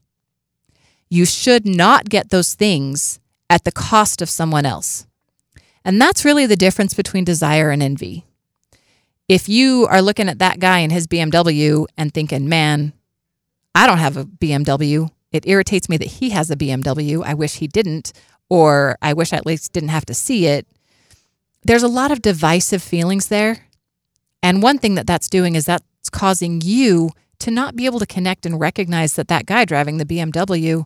[1.10, 3.20] You should not get those things
[3.52, 5.06] at the cost of someone else.
[5.84, 8.26] And that's really the difference between desire and envy.
[9.28, 12.94] If you are looking at that guy in his BMW and thinking, man,
[13.76, 15.12] I don't have a BMW.
[15.34, 17.26] It irritates me that he has a BMW.
[17.26, 18.14] I wish he didn't,
[18.50, 20.66] or I wish I at least didn't have to see it.
[21.64, 23.68] There's a lot of divisive feelings there.
[24.42, 28.06] And one thing that that's doing is that's causing you to not be able to
[28.06, 30.86] connect and recognize that that guy driving the BMW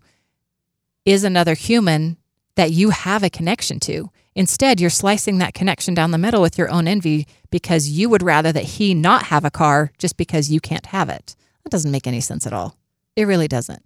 [1.06, 2.18] is another human
[2.56, 4.10] that you have a connection to.
[4.34, 8.24] Instead, you're slicing that connection down the middle with your own envy because you would
[8.24, 11.36] rather that he not have a car just because you can't have it.
[11.64, 12.76] That doesn't make any sense at all.
[13.16, 13.84] It really doesn't.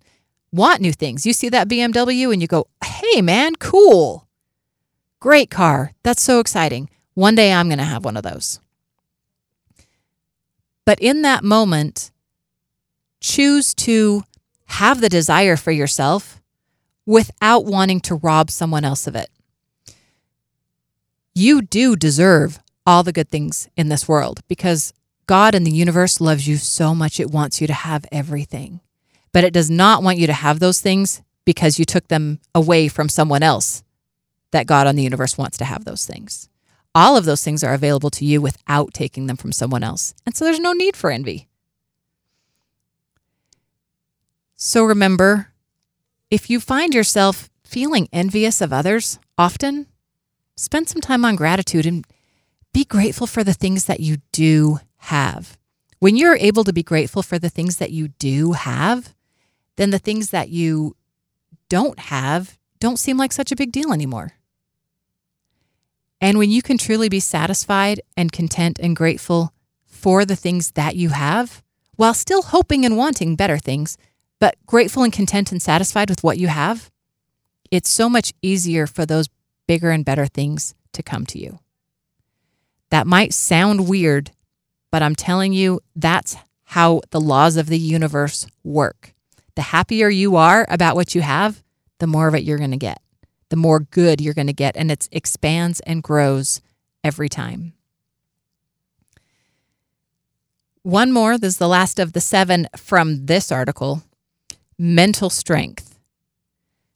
[0.51, 1.25] Want new things.
[1.25, 4.27] You see that BMW and you go, hey, man, cool.
[5.19, 5.93] Great car.
[6.03, 6.89] That's so exciting.
[7.13, 8.59] One day I'm going to have one of those.
[10.85, 12.09] But in that moment,
[13.21, 14.23] choose to
[14.65, 16.38] have the desire for yourself
[17.09, 19.31] without wanting to rob someone else of it.
[21.33, 24.93] You do deserve all the good things in this world because
[25.25, 28.79] God and the universe loves you so much it wants you to have everything.
[29.31, 32.87] But it does not want you to have those things because you took them away
[32.87, 33.83] from someone else
[34.51, 36.47] that God and the universe wants to have those things.
[36.93, 40.13] All of those things are available to you without taking them from someone else.
[40.27, 41.47] And so there's no need for envy.
[44.57, 45.47] So remember,
[46.29, 49.87] if you find yourself feeling envious of others often,
[50.55, 52.05] spend some time on gratitude and
[52.73, 55.57] be grateful for the things that you do have.
[55.99, 59.13] When you're able to be grateful for the things that you do have,
[59.75, 60.95] then the things that you
[61.67, 64.33] don't have don't seem like such a big deal anymore.
[66.21, 69.53] And when you can truly be satisfied and content and grateful
[69.85, 71.63] for the things that you have,
[71.95, 73.97] while still hoping and wanting better things,
[74.39, 76.89] but grateful and content and satisfied with what you have,
[77.71, 79.29] it's so much easier for those
[79.67, 81.59] bigger and better things to come to you.
[82.89, 84.31] That might sound weird
[84.91, 89.13] but I'm telling you, that's how the laws of the universe work.
[89.55, 91.63] The happier you are about what you have,
[91.99, 93.01] the more of it you're going to get,
[93.49, 94.77] the more good you're going to get.
[94.77, 96.61] And it expands and grows
[97.03, 97.73] every time.
[100.81, 104.03] One more, this is the last of the seven from this article
[104.79, 105.99] mental strength,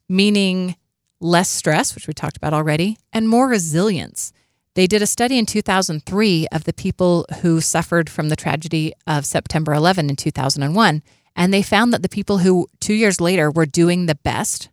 [0.07, 0.75] meaning
[1.19, 4.31] less stress, which we talked about already, and more resilience.
[4.75, 9.25] They did a study in 2003 of the people who suffered from the tragedy of
[9.25, 11.03] September 11 in 2001.
[11.35, 14.69] And they found that the people who two years later were doing the best,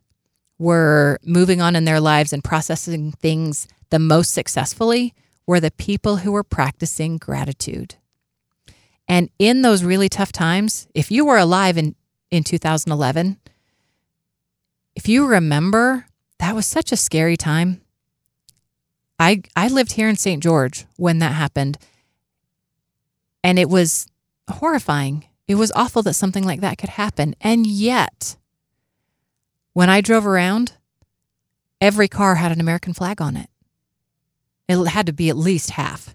[0.57, 5.13] were moving on in their lives and processing things the most successfully,
[5.45, 7.95] were the people who were practicing gratitude.
[9.07, 11.95] And in those really tough times, if you were alive in,
[12.31, 13.37] in 2011,
[14.95, 16.05] if you remember,
[16.39, 17.81] that was such a scary time.
[19.19, 20.41] I I lived here in St.
[20.41, 21.77] George when that happened.
[23.43, 24.07] And it was
[24.49, 25.25] horrifying.
[25.47, 27.35] It was awful that something like that could happen.
[27.41, 28.37] And yet,
[29.73, 30.73] when I drove around,
[31.79, 33.49] every car had an American flag on it.
[34.67, 36.13] It had to be at least half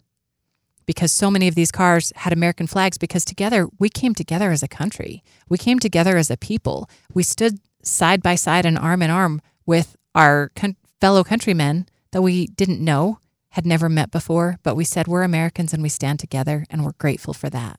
[0.87, 4.63] because so many of these cars had American flags because together we came together as
[4.63, 5.23] a country.
[5.49, 6.89] We came together as a people.
[7.13, 12.23] We stood side by side and arm in arm with our con- fellow countrymen that
[12.23, 13.19] we didn't know,
[13.51, 16.93] had never met before, but we said we're Americans and we stand together and we're
[16.93, 17.79] grateful for that.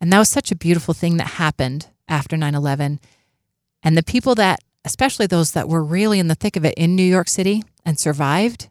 [0.00, 3.00] And that was such a beautiful thing that happened after 9 11.
[3.82, 6.94] And the people that, especially those that were really in the thick of it in
[6.94, 8.68] New York City and survived,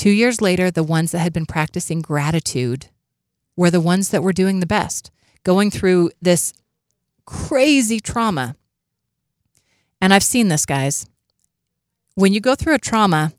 [0.00, 2.86] two years later, the ones that had been practicing gratitude
[3.54, 5.10] were the ones that were doing the best,
[5.44, 6.54] going through this
[7.26, 8.56] crazy trauma.
[10.00, 11.06] And I've seen this, guys.
[12.14, 13.34] When you go through a trauma,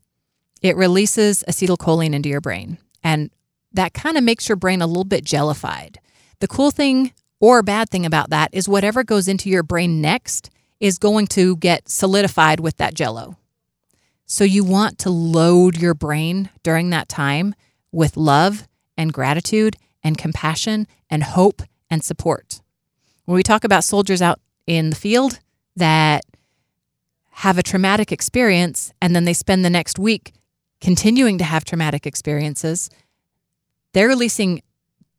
[0.62, 2.78] it releases acetylcholine into your brain.
[3.02, 3.32] And
[3.72, 5.98] that kind of makes your brain a little bit jellified.
[6.38, 10.48] The cool thing or bad thing about that is whatever goes into your brain next
[10.78, 13.36] is going to get solidified with that jello.
[14.26, 17.54] So you want to load your brain during that time
[17.90, 18.66] with love
[18.96, 22.60] and gratitude and compassion and hope and support.
[23.24, 25.38] When we talk about soldiers out in the field
[25.76, 26.24] that
[27.30, 30.32] have a traumatic experience and then they spend the next week
[30.80, 32.90] continuing to have traumatic experiences,
[33.92, 34.62] they're releasing,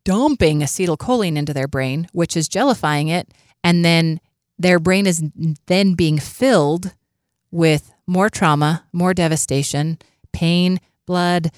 [0.04, 3.34] dumping acetylcholine into their brain, which is jellifying it.
[3.64, 4.20] And then
[4.60, 5.24] their brain is
[5.68, 6.94] then being filled
[7.52, 9.98] with more trauma, more devastation,
[10.32, 11.52] pain, blood.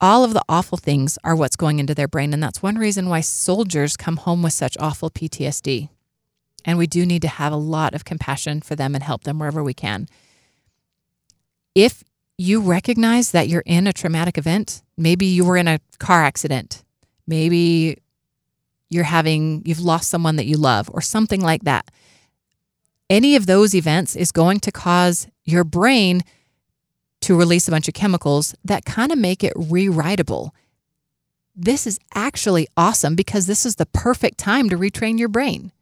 [0.00, 2.32] All of the awful things are what's going into their brain.
[2.32, 5.90] And that's one reason why soldiers come home with such awful PTSD.
[6.64, 9.38] And we do need to have a lot of compassion for them and help them
[9.38, 10.08] wherever we can.
[11.74, 12.02] If
[12.36, 16.84] you recognize that you're in a traumatic event, maybe you were in a car accident,
[17.26, 17.98] maybe
[18.88, 21.90] you're having, you've lost someone that you love, or something like that.
[23.10, 26.22] Any of those events is going to cause your brain
[27.22, 30.54] to release a bunch of chemicals that kind of make it rewritable.
[31.56, 35.72] This is actually awesome because this is the perfect time to retrain your brain.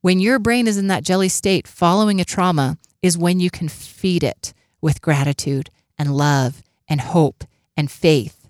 [0.00, 3.68] When your brain is in that jelly state following a trauma, is when you can
[3.68, 7.44] feed it with gratitude and love and hope
[7.76, 8.48] and faith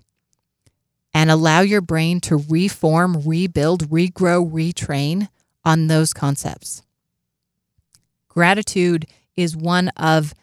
[1.13, 5.27] and allow your brain to reform, rebuild, regrow, retrain
[5.65, 6.82] on those concepts.
[8.33, 9.05] Gratitude
[9.35, 10.33] is one of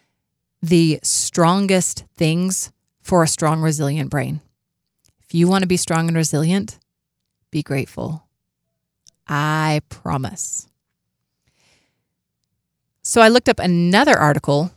[0.62, 2.70] the strongest things
[3.02, 4.40] for a strong, resilient brain.
[5.24, 6.78] If you want to be strong and resilient,
[7.50, 8.28] be grateful.
[9.26, 10.68] I promise.
[13.02, 14.70] So I looked up another article.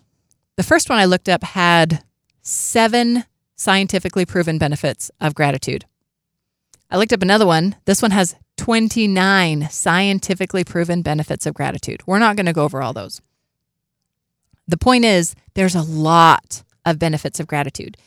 [0.55, 2.03] The first one I looked up had
[2.41, 5.86] seven scientifically proven benefits of gratitude.
[6.94, 7.76] I looked up another one.
[7.86, 12.04] This one has 29 scientifically proven benefits of gratitude.
[12.06, 13.20] We're not going to go over all those.
[14.68, 17.98] The point is, there's a lot of benefits of gratitude.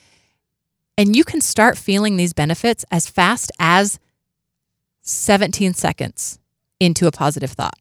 [0.97, 3.99] And you can start feeling these benefits as fast as
[5.03, 6.39] 17 seconds
[6.79, 7.79] into a positive thought.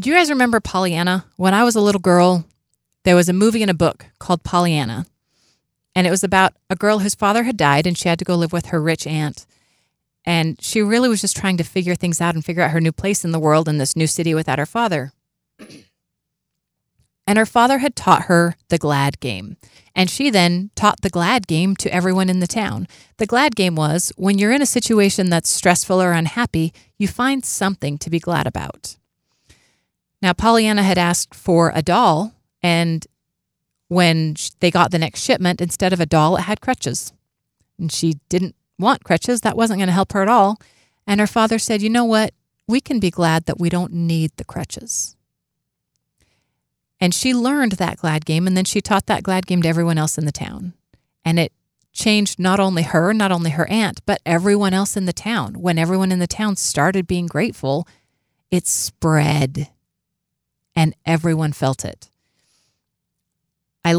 [0.00, 1.24] Do you guys remember Pollyanna?
[1.36, 2.44] When I was a little girl,
[3.04, 5.06] there was a movie and a book called Pollyanna.
[5.94, 8.34] And it was about a girl whose father had died and she had to go
[8.34, 9.46] live with her rich aunt.
[10.24, 12.92] And she really was just trying to figure things out and figure out her new
[12.92, 15.12] place in the world in this new city without her father.
[17.26, 19.56] And her father had taught her the glad game.
[19.94, 22.86] And she then taught the glad game to everyone in the town.
[23.16, 27.44] The glad game was when you're in a situation that's stressful or unhappy, you find
[27.44, 28.96] something to be glad about.
[30.20, 32.32] Now, Pollyanna had asked for a doll,
[32.62, 33.06] and
[33.94, 37.12] when they got the next shipment, instead of a doll, it had crutches.
[37.78, 39.40] And she didn't want crutches.
[39.40, 40.58] That wasn't going to help her at all.
[41.06, 42.34] And her father said, You know what?
[42.66, 45.16] We can be glad that we don't need the crutches.
[47.00, 49.98] And she learned that glad game, and then she taught that glad game to everyone
[49.98, 50.72] else in the town.
[51.24, 51.52] And it
[51.92, 55.54] changed not only her, not only her aunt, but everyone else in the town.
[55.60, 57.86] When everyone in the town started being grateful,
[58.50, 59.68] it spread
[60.74, 62.10] and everyone felt it.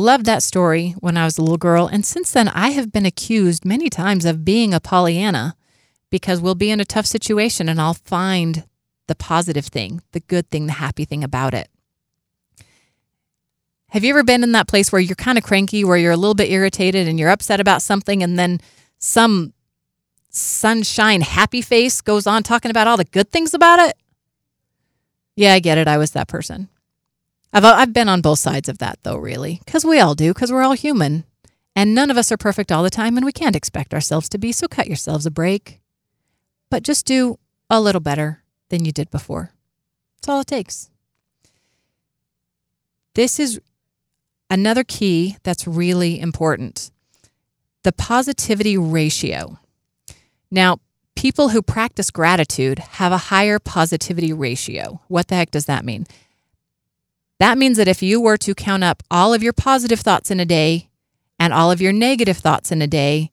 [0.06, 3.08] Loved that story when I was a little girl, and since then I have been
[3.08, 5.56] accused many times of being a Pollyanna
[6.12, 8.66] because we'll be in a tough situation and I'll find
[9.08, 11.70] the positive thing, the good thing, the happy thing about it.
[13.90, 16.18] Have you ever been in that place where you're kind of cranky, where you're a
[16.18, 18.62] little bit irritated and you're upset about something, and then
[19.00, 19.54] some
[20.30, 23.98] sunshine happy face goes on talking about all the good things about it?
[25.36, 25.88] Yeah, I get it.
[25.88, 26.70] I was that person.
[27.56, 30.34] I've, uh, I've been on both sides of that, though, really, because we all do,
[30.34, 31.24] because we're all human.
[31.74, 34.38] And none of us are perfect all the time, and we can't expect ourselves to
[34.38, 34.52] be.
[34.52, 35.80] So cut yourselves a break.
[36.70, 37.40] But just do
[37.70, 39.52] a little better than you did before.
[40.18, 40.90] That's all it takes.
[43.14, 43.62] This is
[44.50, 46.92] another key that's really important
[47.84, 49.60] the positivity ratio.
[50.52, 50.80] Now,
[51.16, 55.02] people who practice gratitude have a higher positivity ratio.
[55.08, 56.08] What the heck does that mean?
[57.40, 60.40] That means that if you were to count up all of your positive thoughts in
[60.40, 60.90] a day
[61.38, 63.32] and all of your negative thoughts in a day,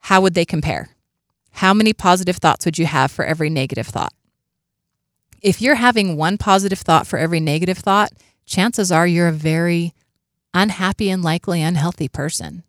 [0.00, 0.90] how would they compare?
[1.52, 4.12] How many positive thoughts would you have for every negative thought?
[5.42, 8.12] If you're having one positive thought for every negative thought,
[8.46, 9.94] chances are you're a very
[10.54, 12.62] unhappy and likely unhealthy person.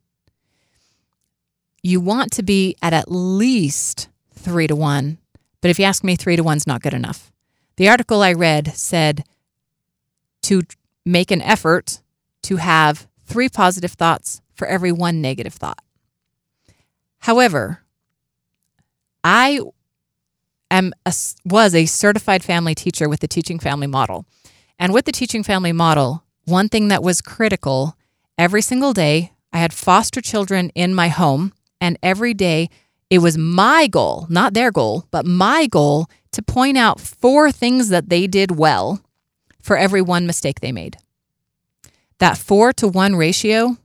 [1.83, 5.17] You want to be at at least three to one.
[5.61, 7.31] But if you ask me, three to one's not good enough.
[7.77, 9.23] The article I read said
[10.43, 10.63] to
[11.05, 12.01] make an effort
[12.43, 15.81] to have three positive thoughts for every one negative thought.
[17.19, 17.83] However,
[19.23, 19.59] I
[20.69, 21.13] am a,
[21.45, 24.25] was a certified family teacher with the teaching family model.
[24.79, 27.95] And with the teaching family model, one thing that was critical
[28.37, 32.69] every single day, I had foster children in my home, and every day
[33.09, 37.89] it was my goal, not their goal, but my goal to point out four things
[37.89, 39.03] that they did well
[39.61, 40.97] for every one mistake they made.
[42.19, 43.77] That four to one ratio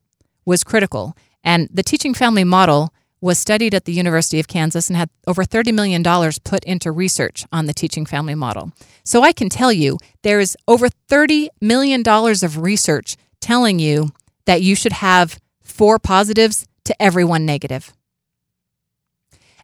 [0.44, 1.16] was critical.
[1.42, 5.44] And the teaching family model was studied at the University of Kansas and had over
[5.44, 6.02] $30 million
[6.44, 8.72] put into research on the teaching family model.
[9.04, 14.10] So I can tell you there is over $30 million of research telling you
[14.44, 17.92] that you should have four positives to every one negative.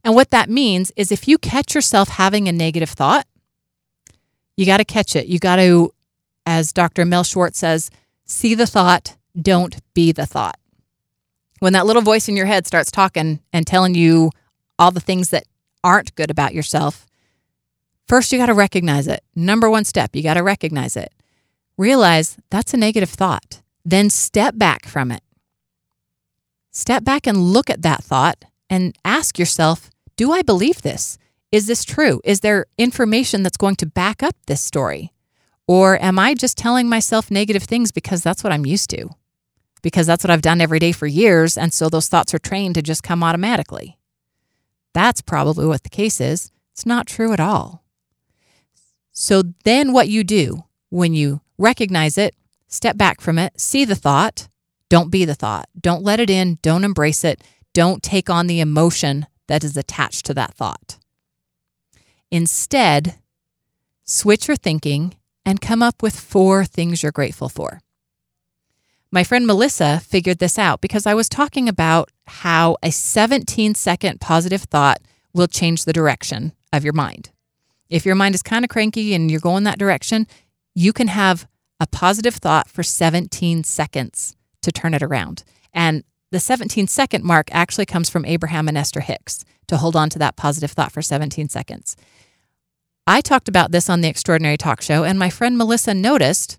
[0.05, 3.27] And what that means is if you catch yourself having a negative thought,
[4.57, 5.27] you got to catch it.
[5.27, 5.93] You got to,
[6.47, 7.05] as Dr.
[7.05, 7.91] Mel Schwartz says,
[8.25, 10.59] see the thought, don't be the thought
[11.63, 14.33] when that little voice in your head starts talking and telling you
[14.81, 15.45] all the things that
[15.85, 17.07] aren't good about yourself,
[18.09, 19.23] first you got to recognize it.
[19.37, 21.13] Number one step, you got to recognize it.
[21.79, 23.63] Realize that's a negative thought.
[23.85, 25.23] Then step back from it.
[26.73, 31.17] Step back and look at that thought and ask yourself Do I believe this?
[31.53, 32.21] Is this true?
[32.25, 35.12] Is there information that's going to back up this story?
[35.73, 39.11] Or am I just telling myself negative things because that's what I'm used to?
[39.83, 41.59] because that's what I've done every day for years.
[41.59, 43.99] And so those thoughts are trained to just come automatically.
[44.95, 46.51] That's probably what the case is.
[46.73, 47.85] It's not true at all.
[49.11, 52.35] So then what you do when you recognize it,
[52.69, 54.49] step back from it, see the thought,
[54.89, 55.69] don't be the thought.
[55.79, 57.43] Don't let it in, don't embrace it,
[57.75, 60.99] don't take on the emotion that is attached to that thought.
[62.31, 63.19] Instead,
[64.05, 65.15] switch your thinking
[65.45, 67.81] and come up with four things you're grateful for.
[69.11, 74.21] My friend Melissa figured this out because I was talking about how a 17 second
[74.21, 75.01] positive thought
[75.35, 77.31] will change the direction of your mind.
[77.91, 80.27] If your mind is kind of cranky and you're going that direction,
[80.75, 81.47] you can have
[81.79, 85.45] a positive thought for 17 seconds to turn it around.
[85.75, 90.09] And the 17 second mark actually comes from Abraham and Esther Hicks to hold on
[90.11, 91.97] to that positive thought for 17 seconds.
[93.07, 96.59] I talked about this on the Extraordinary Talk Show, and my friend Melissa noticed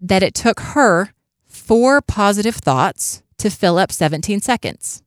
[0.00, 1.10] that it took her
[1.46, 5.02] four positive thoughts to fill up 17 seconds.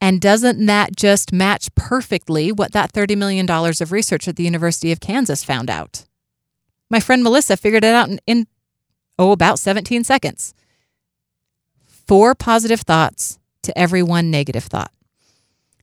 [0.00, 4.92] And doesn't that just match perfectly what that $30 million of research at the University
[4.92, 6.04] of Kansas found out?
[6.90, 8.46] My friend Melissa figured it out in, in
[9.18, 10.54] oh, about 17 seconds.
[11.86, 14.90] Four positive thoughts to every one negative thought.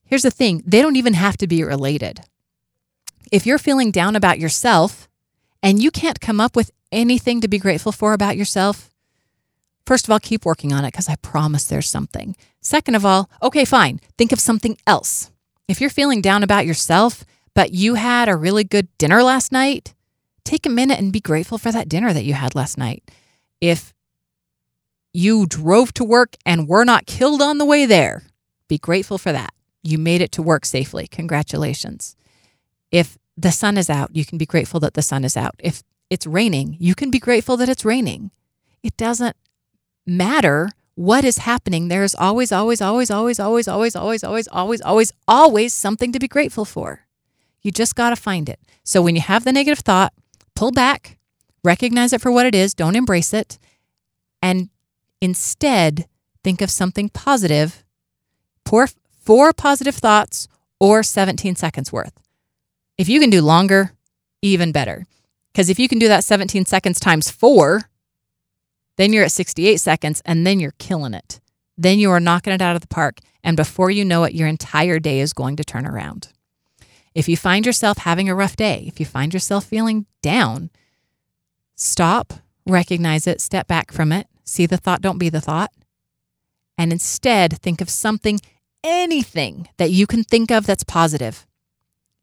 [0.10, 2.22] Here's the thing they don't even have to be related.
[3.32, 5.08] If you're feeling down about yourself
[5.62, 8.90] and you can't come up with anything to be grateful for about yourself,
[9.86, 12.36] first of all, keep working on it because I promise there's something.
[12.60, 15.30] Second of all, okay, fine, think of something else.
[15.68, 19.94] If you're feeling down about yourself, but you had a really good dinner last night,
[20.44, 23.04] take a minute and be grateful for that dinner that you had last night.
[23.62, 23.94] If
[25.14, 28.24] you drove to work and were not killed on the way there,
[28.68, 29.54] be grateful for that.
[29.84, 31.08] You made it to work safely.
[31.08, 32.16] Congratulations.
[32.92, 35.56] If the sun is out, you can be grateful that the sun is out.
[35.60, 38.32] If it's raining, you can be grateful that it's raining.
[38.84, 39.36] It doesn't
[40.06, 41.88] matter what is happening.
[41.88, 46.20] There is always, always, always, always, always, always, always, always, always, always, always something to
[46.20, 47.06] be grateful for.
[47.62, 48.60] You just got to find it.
[48.84, 50.14] So when you have the negative thought,
[50.56, 51.18] pull back,
[51.64, 53.60] recognize it for what it is, don't embrace it,
[54.42, 54.70] and
[55.22, 56.08] instead
[56.44, 57.84] think of something positive.
[58.66, 58.88] Pour
[59.20, 60.48] four positive thoughts
[60.80, 62.14] or 17 seconds worth.
[62.98, 63.94] If you can do longer,
[64.42, 65.06] even better.
[65.52, 67.90] Because if you can do that 17 seconds times four,
[68.98, 71.40] then you're at 68 seconds and then you're killing it.
[71.78, 73.20] Then you are knocking it out of the park.
[73.44, 76.30] And before you know it, your entire day is going to turn around.
[77.16, 80.70] If you find yourself having a rough day, if you find yourself feeling down,
[81.76, 82.34] stop,
[82.66, 85.72] recognize it, step back from it, see the thought, don't be the thought,
[86.78, 88.40] and instead think of something,
[88.84, 91.46] anything that you can think of that's positive.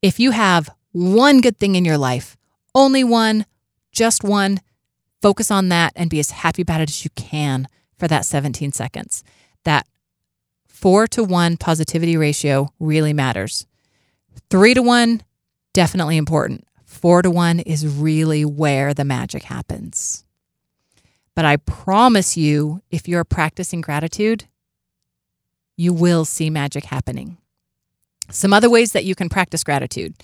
[0.02, 2.36] If you have one good thing in your life,
[2.74, 3.46] only one,
[3.92, 4.61] just one.
[5.22, 8.72] Focus on that and be as happy about it as you can for that 17
[8.72, 9.24] seconds.
[9.64, 9.86] That
[10.66, 13.66] four to one positivity ratio really matters.
[14.50, 15.22] Three to one,
[15.72, 16.66] definitely important.
[16.84, 20.24] Four to one is really where the magic happens.
[21.34, 24.46] But I promise you, if you're practicing gratitude,
[25.76, 27.36] you will see magic happening.
[28.30, 30.14] Some other ways that you can practice gratitude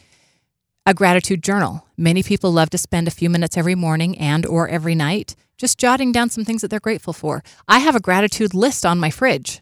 [0.84, 1.86] a gratitude journal.
[1.96, 5.78] Many people love to spend a few minutes every morning and or every night just
[5.78, 7.44] jotting down some things that they're grateful for.
[7.68, 9.60] I have a gratitude list on my fridge.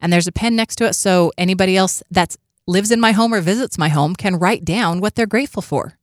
[0.00, 2.36] And there's a pen next to it so anybody else that
[2.68, 5.98] lives in my home or visits my home can write down what they're grateful for.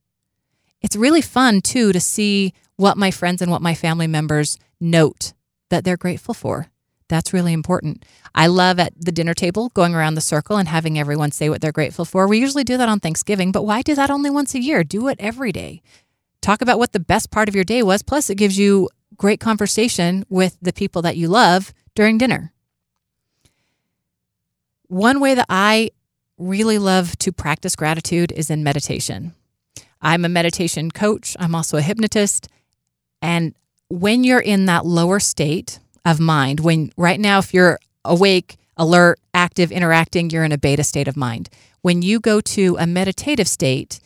[0.82, 5.32] it's really fun too to see what my friends and what my family members note
[5.70, 6.66] that they're grateful for.
[7.12, 8.06] That's really important.
[8.34, 11.60] I love at the dinner table going around the circle and having everyone say what
[11.60, 12.26] they're grateful for.
[12.26, 14.82] We usually do that on Thanksgiving, but why do that only once a year?
[14.82, 15.82] Do it every day.
[16.40, 18.02] Talk about what the best part of your day was.
[18.02, 18.88] Plus, it gives you
[19.18, 22.54] great conversation with the people that you love during dinner.
[24.88, 25.90] One way that I
[26.38, 29.34] really love to practice gratitude is in meditation.
[30.00, 32.48] I'm a meditation coach, I'm also a hypnotist.
[33.20, 33.54] And
[33.90, 39.20] when you're in that lower state of mind, when right now, if you're awake, alert,
[39.34, 41.48] active, interacting, you're in a beta state of mind.
[41.82, 44.00] When you go to a meditative state,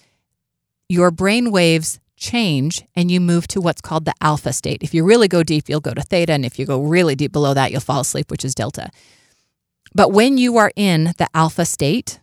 [0.89, 4.83] your brain waves change and you move to what's called the alpha state.
[4.83, 6.33] If you really go deep, you'll go to theta.
[6.33, 8.91] And if you go really deep below that, you'll fall asleep, which is delta.
[9.95, 12.21] But when you are in the alpha state,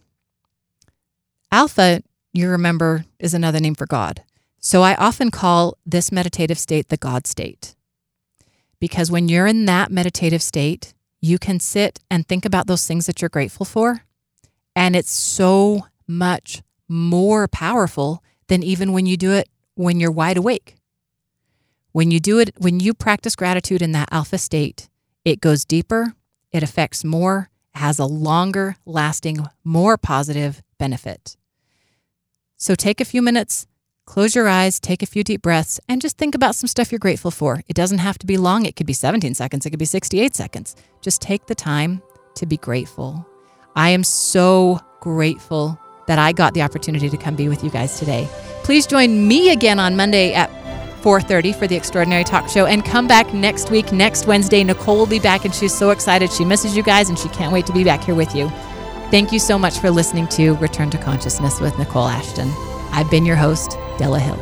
[1.52, 2.02] alpha,
[2.34, 4.24] you remember, is another name for God.
[4.60, 7.76] So I often call this meditative state the God state.
[8.84, 13.06] Because when you're in that meditative state, you can sit and think about those things
[13.06, 14.04] that you're grateful for.
[14.76, 20.36] And it's so much more powerful than even when you do it when you're wide
[20.36, 20.76] awake.
[21.94, 24.90] When you do it, when you practice gratitude in that alpha state,
[25.24, 26.16] it goes deeper,
[26.52, 31.38] it affects more, has a longer lasting, more positive benefit.
[32.58, 33.66] So take a few minutes,
[34.06, 37.00] close your eyes, take a few deep breaths, and just think about some stuff you're
[37.00, 37.62] grateful for.
[37.68, 40.36] It doesn't have to be long, it could be 17 seconds, it could be 68
[40.36, 40.76] seconds.
[41.02, 42.02] Just take the time
[42.36, 43.26] to be grateful.
[43.76, 47.98] I am so grateful that I got the opportunity to come be with you guys
[47.98, 48.28] today.
[48.64, 50.50] Please join me again on Monday at
[51.02, 54.64] 4:30 for the Extraordinary Talk Show and come back next week next Wednesday.
[54.64, 56.32] Nicole will be back and she's so excited.
[56.32, 58.50] She misses you guys and she can't wait to be back here with you.
[59.12, 62.73] Thank you so much for listening to Return to Consciousness with Nicole Ashton.
[62.96, 64.38] I've been your host, Della Hill.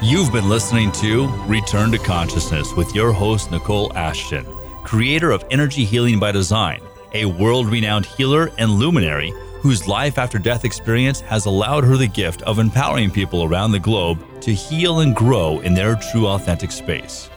[0.00, 4.46] You've been listening to Return to Consciousness with your host, Nicole Ashton,
[4.84, 6.80] creator of Energy Healing by Design,
[7.12, 12.06] a world renowned healer and luminary whose life after death experience has allowed her the
[12.06, 16.70] gift of empowering people around the globe to heal and grow in their true authentic
[16.70, 17.28] space.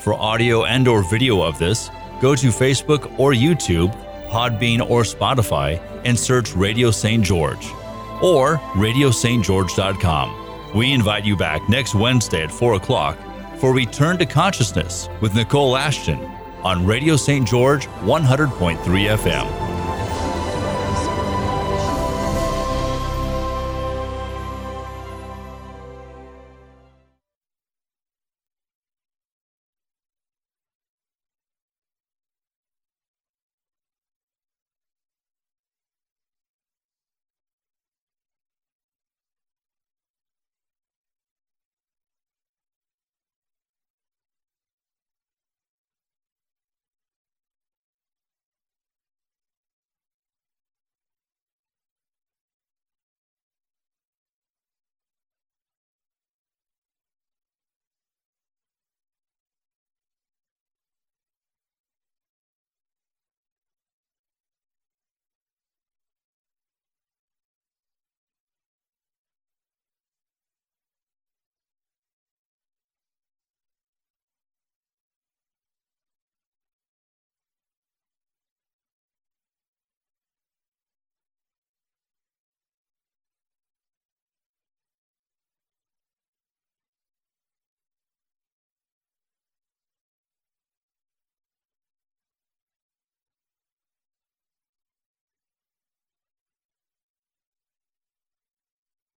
[0.00, 1.90] For audio and or video of this,
[2.20, 3.94] go to Facebook or YouTube,
[4.30, 7.24] Podbean or Spotify and search Radio St.
[7.24, 7.70] George
[8.22, 10.36] or radiostgeorge.com.
[10.74, 13.18] We invite you back next Wednesday at 4 o'clock
[13.58, 16.20] for Return to Consciousness with Nicole Ashton
[16.62, 17.46] on Radio St.
[17.46, 19.69] George 100.3 FM.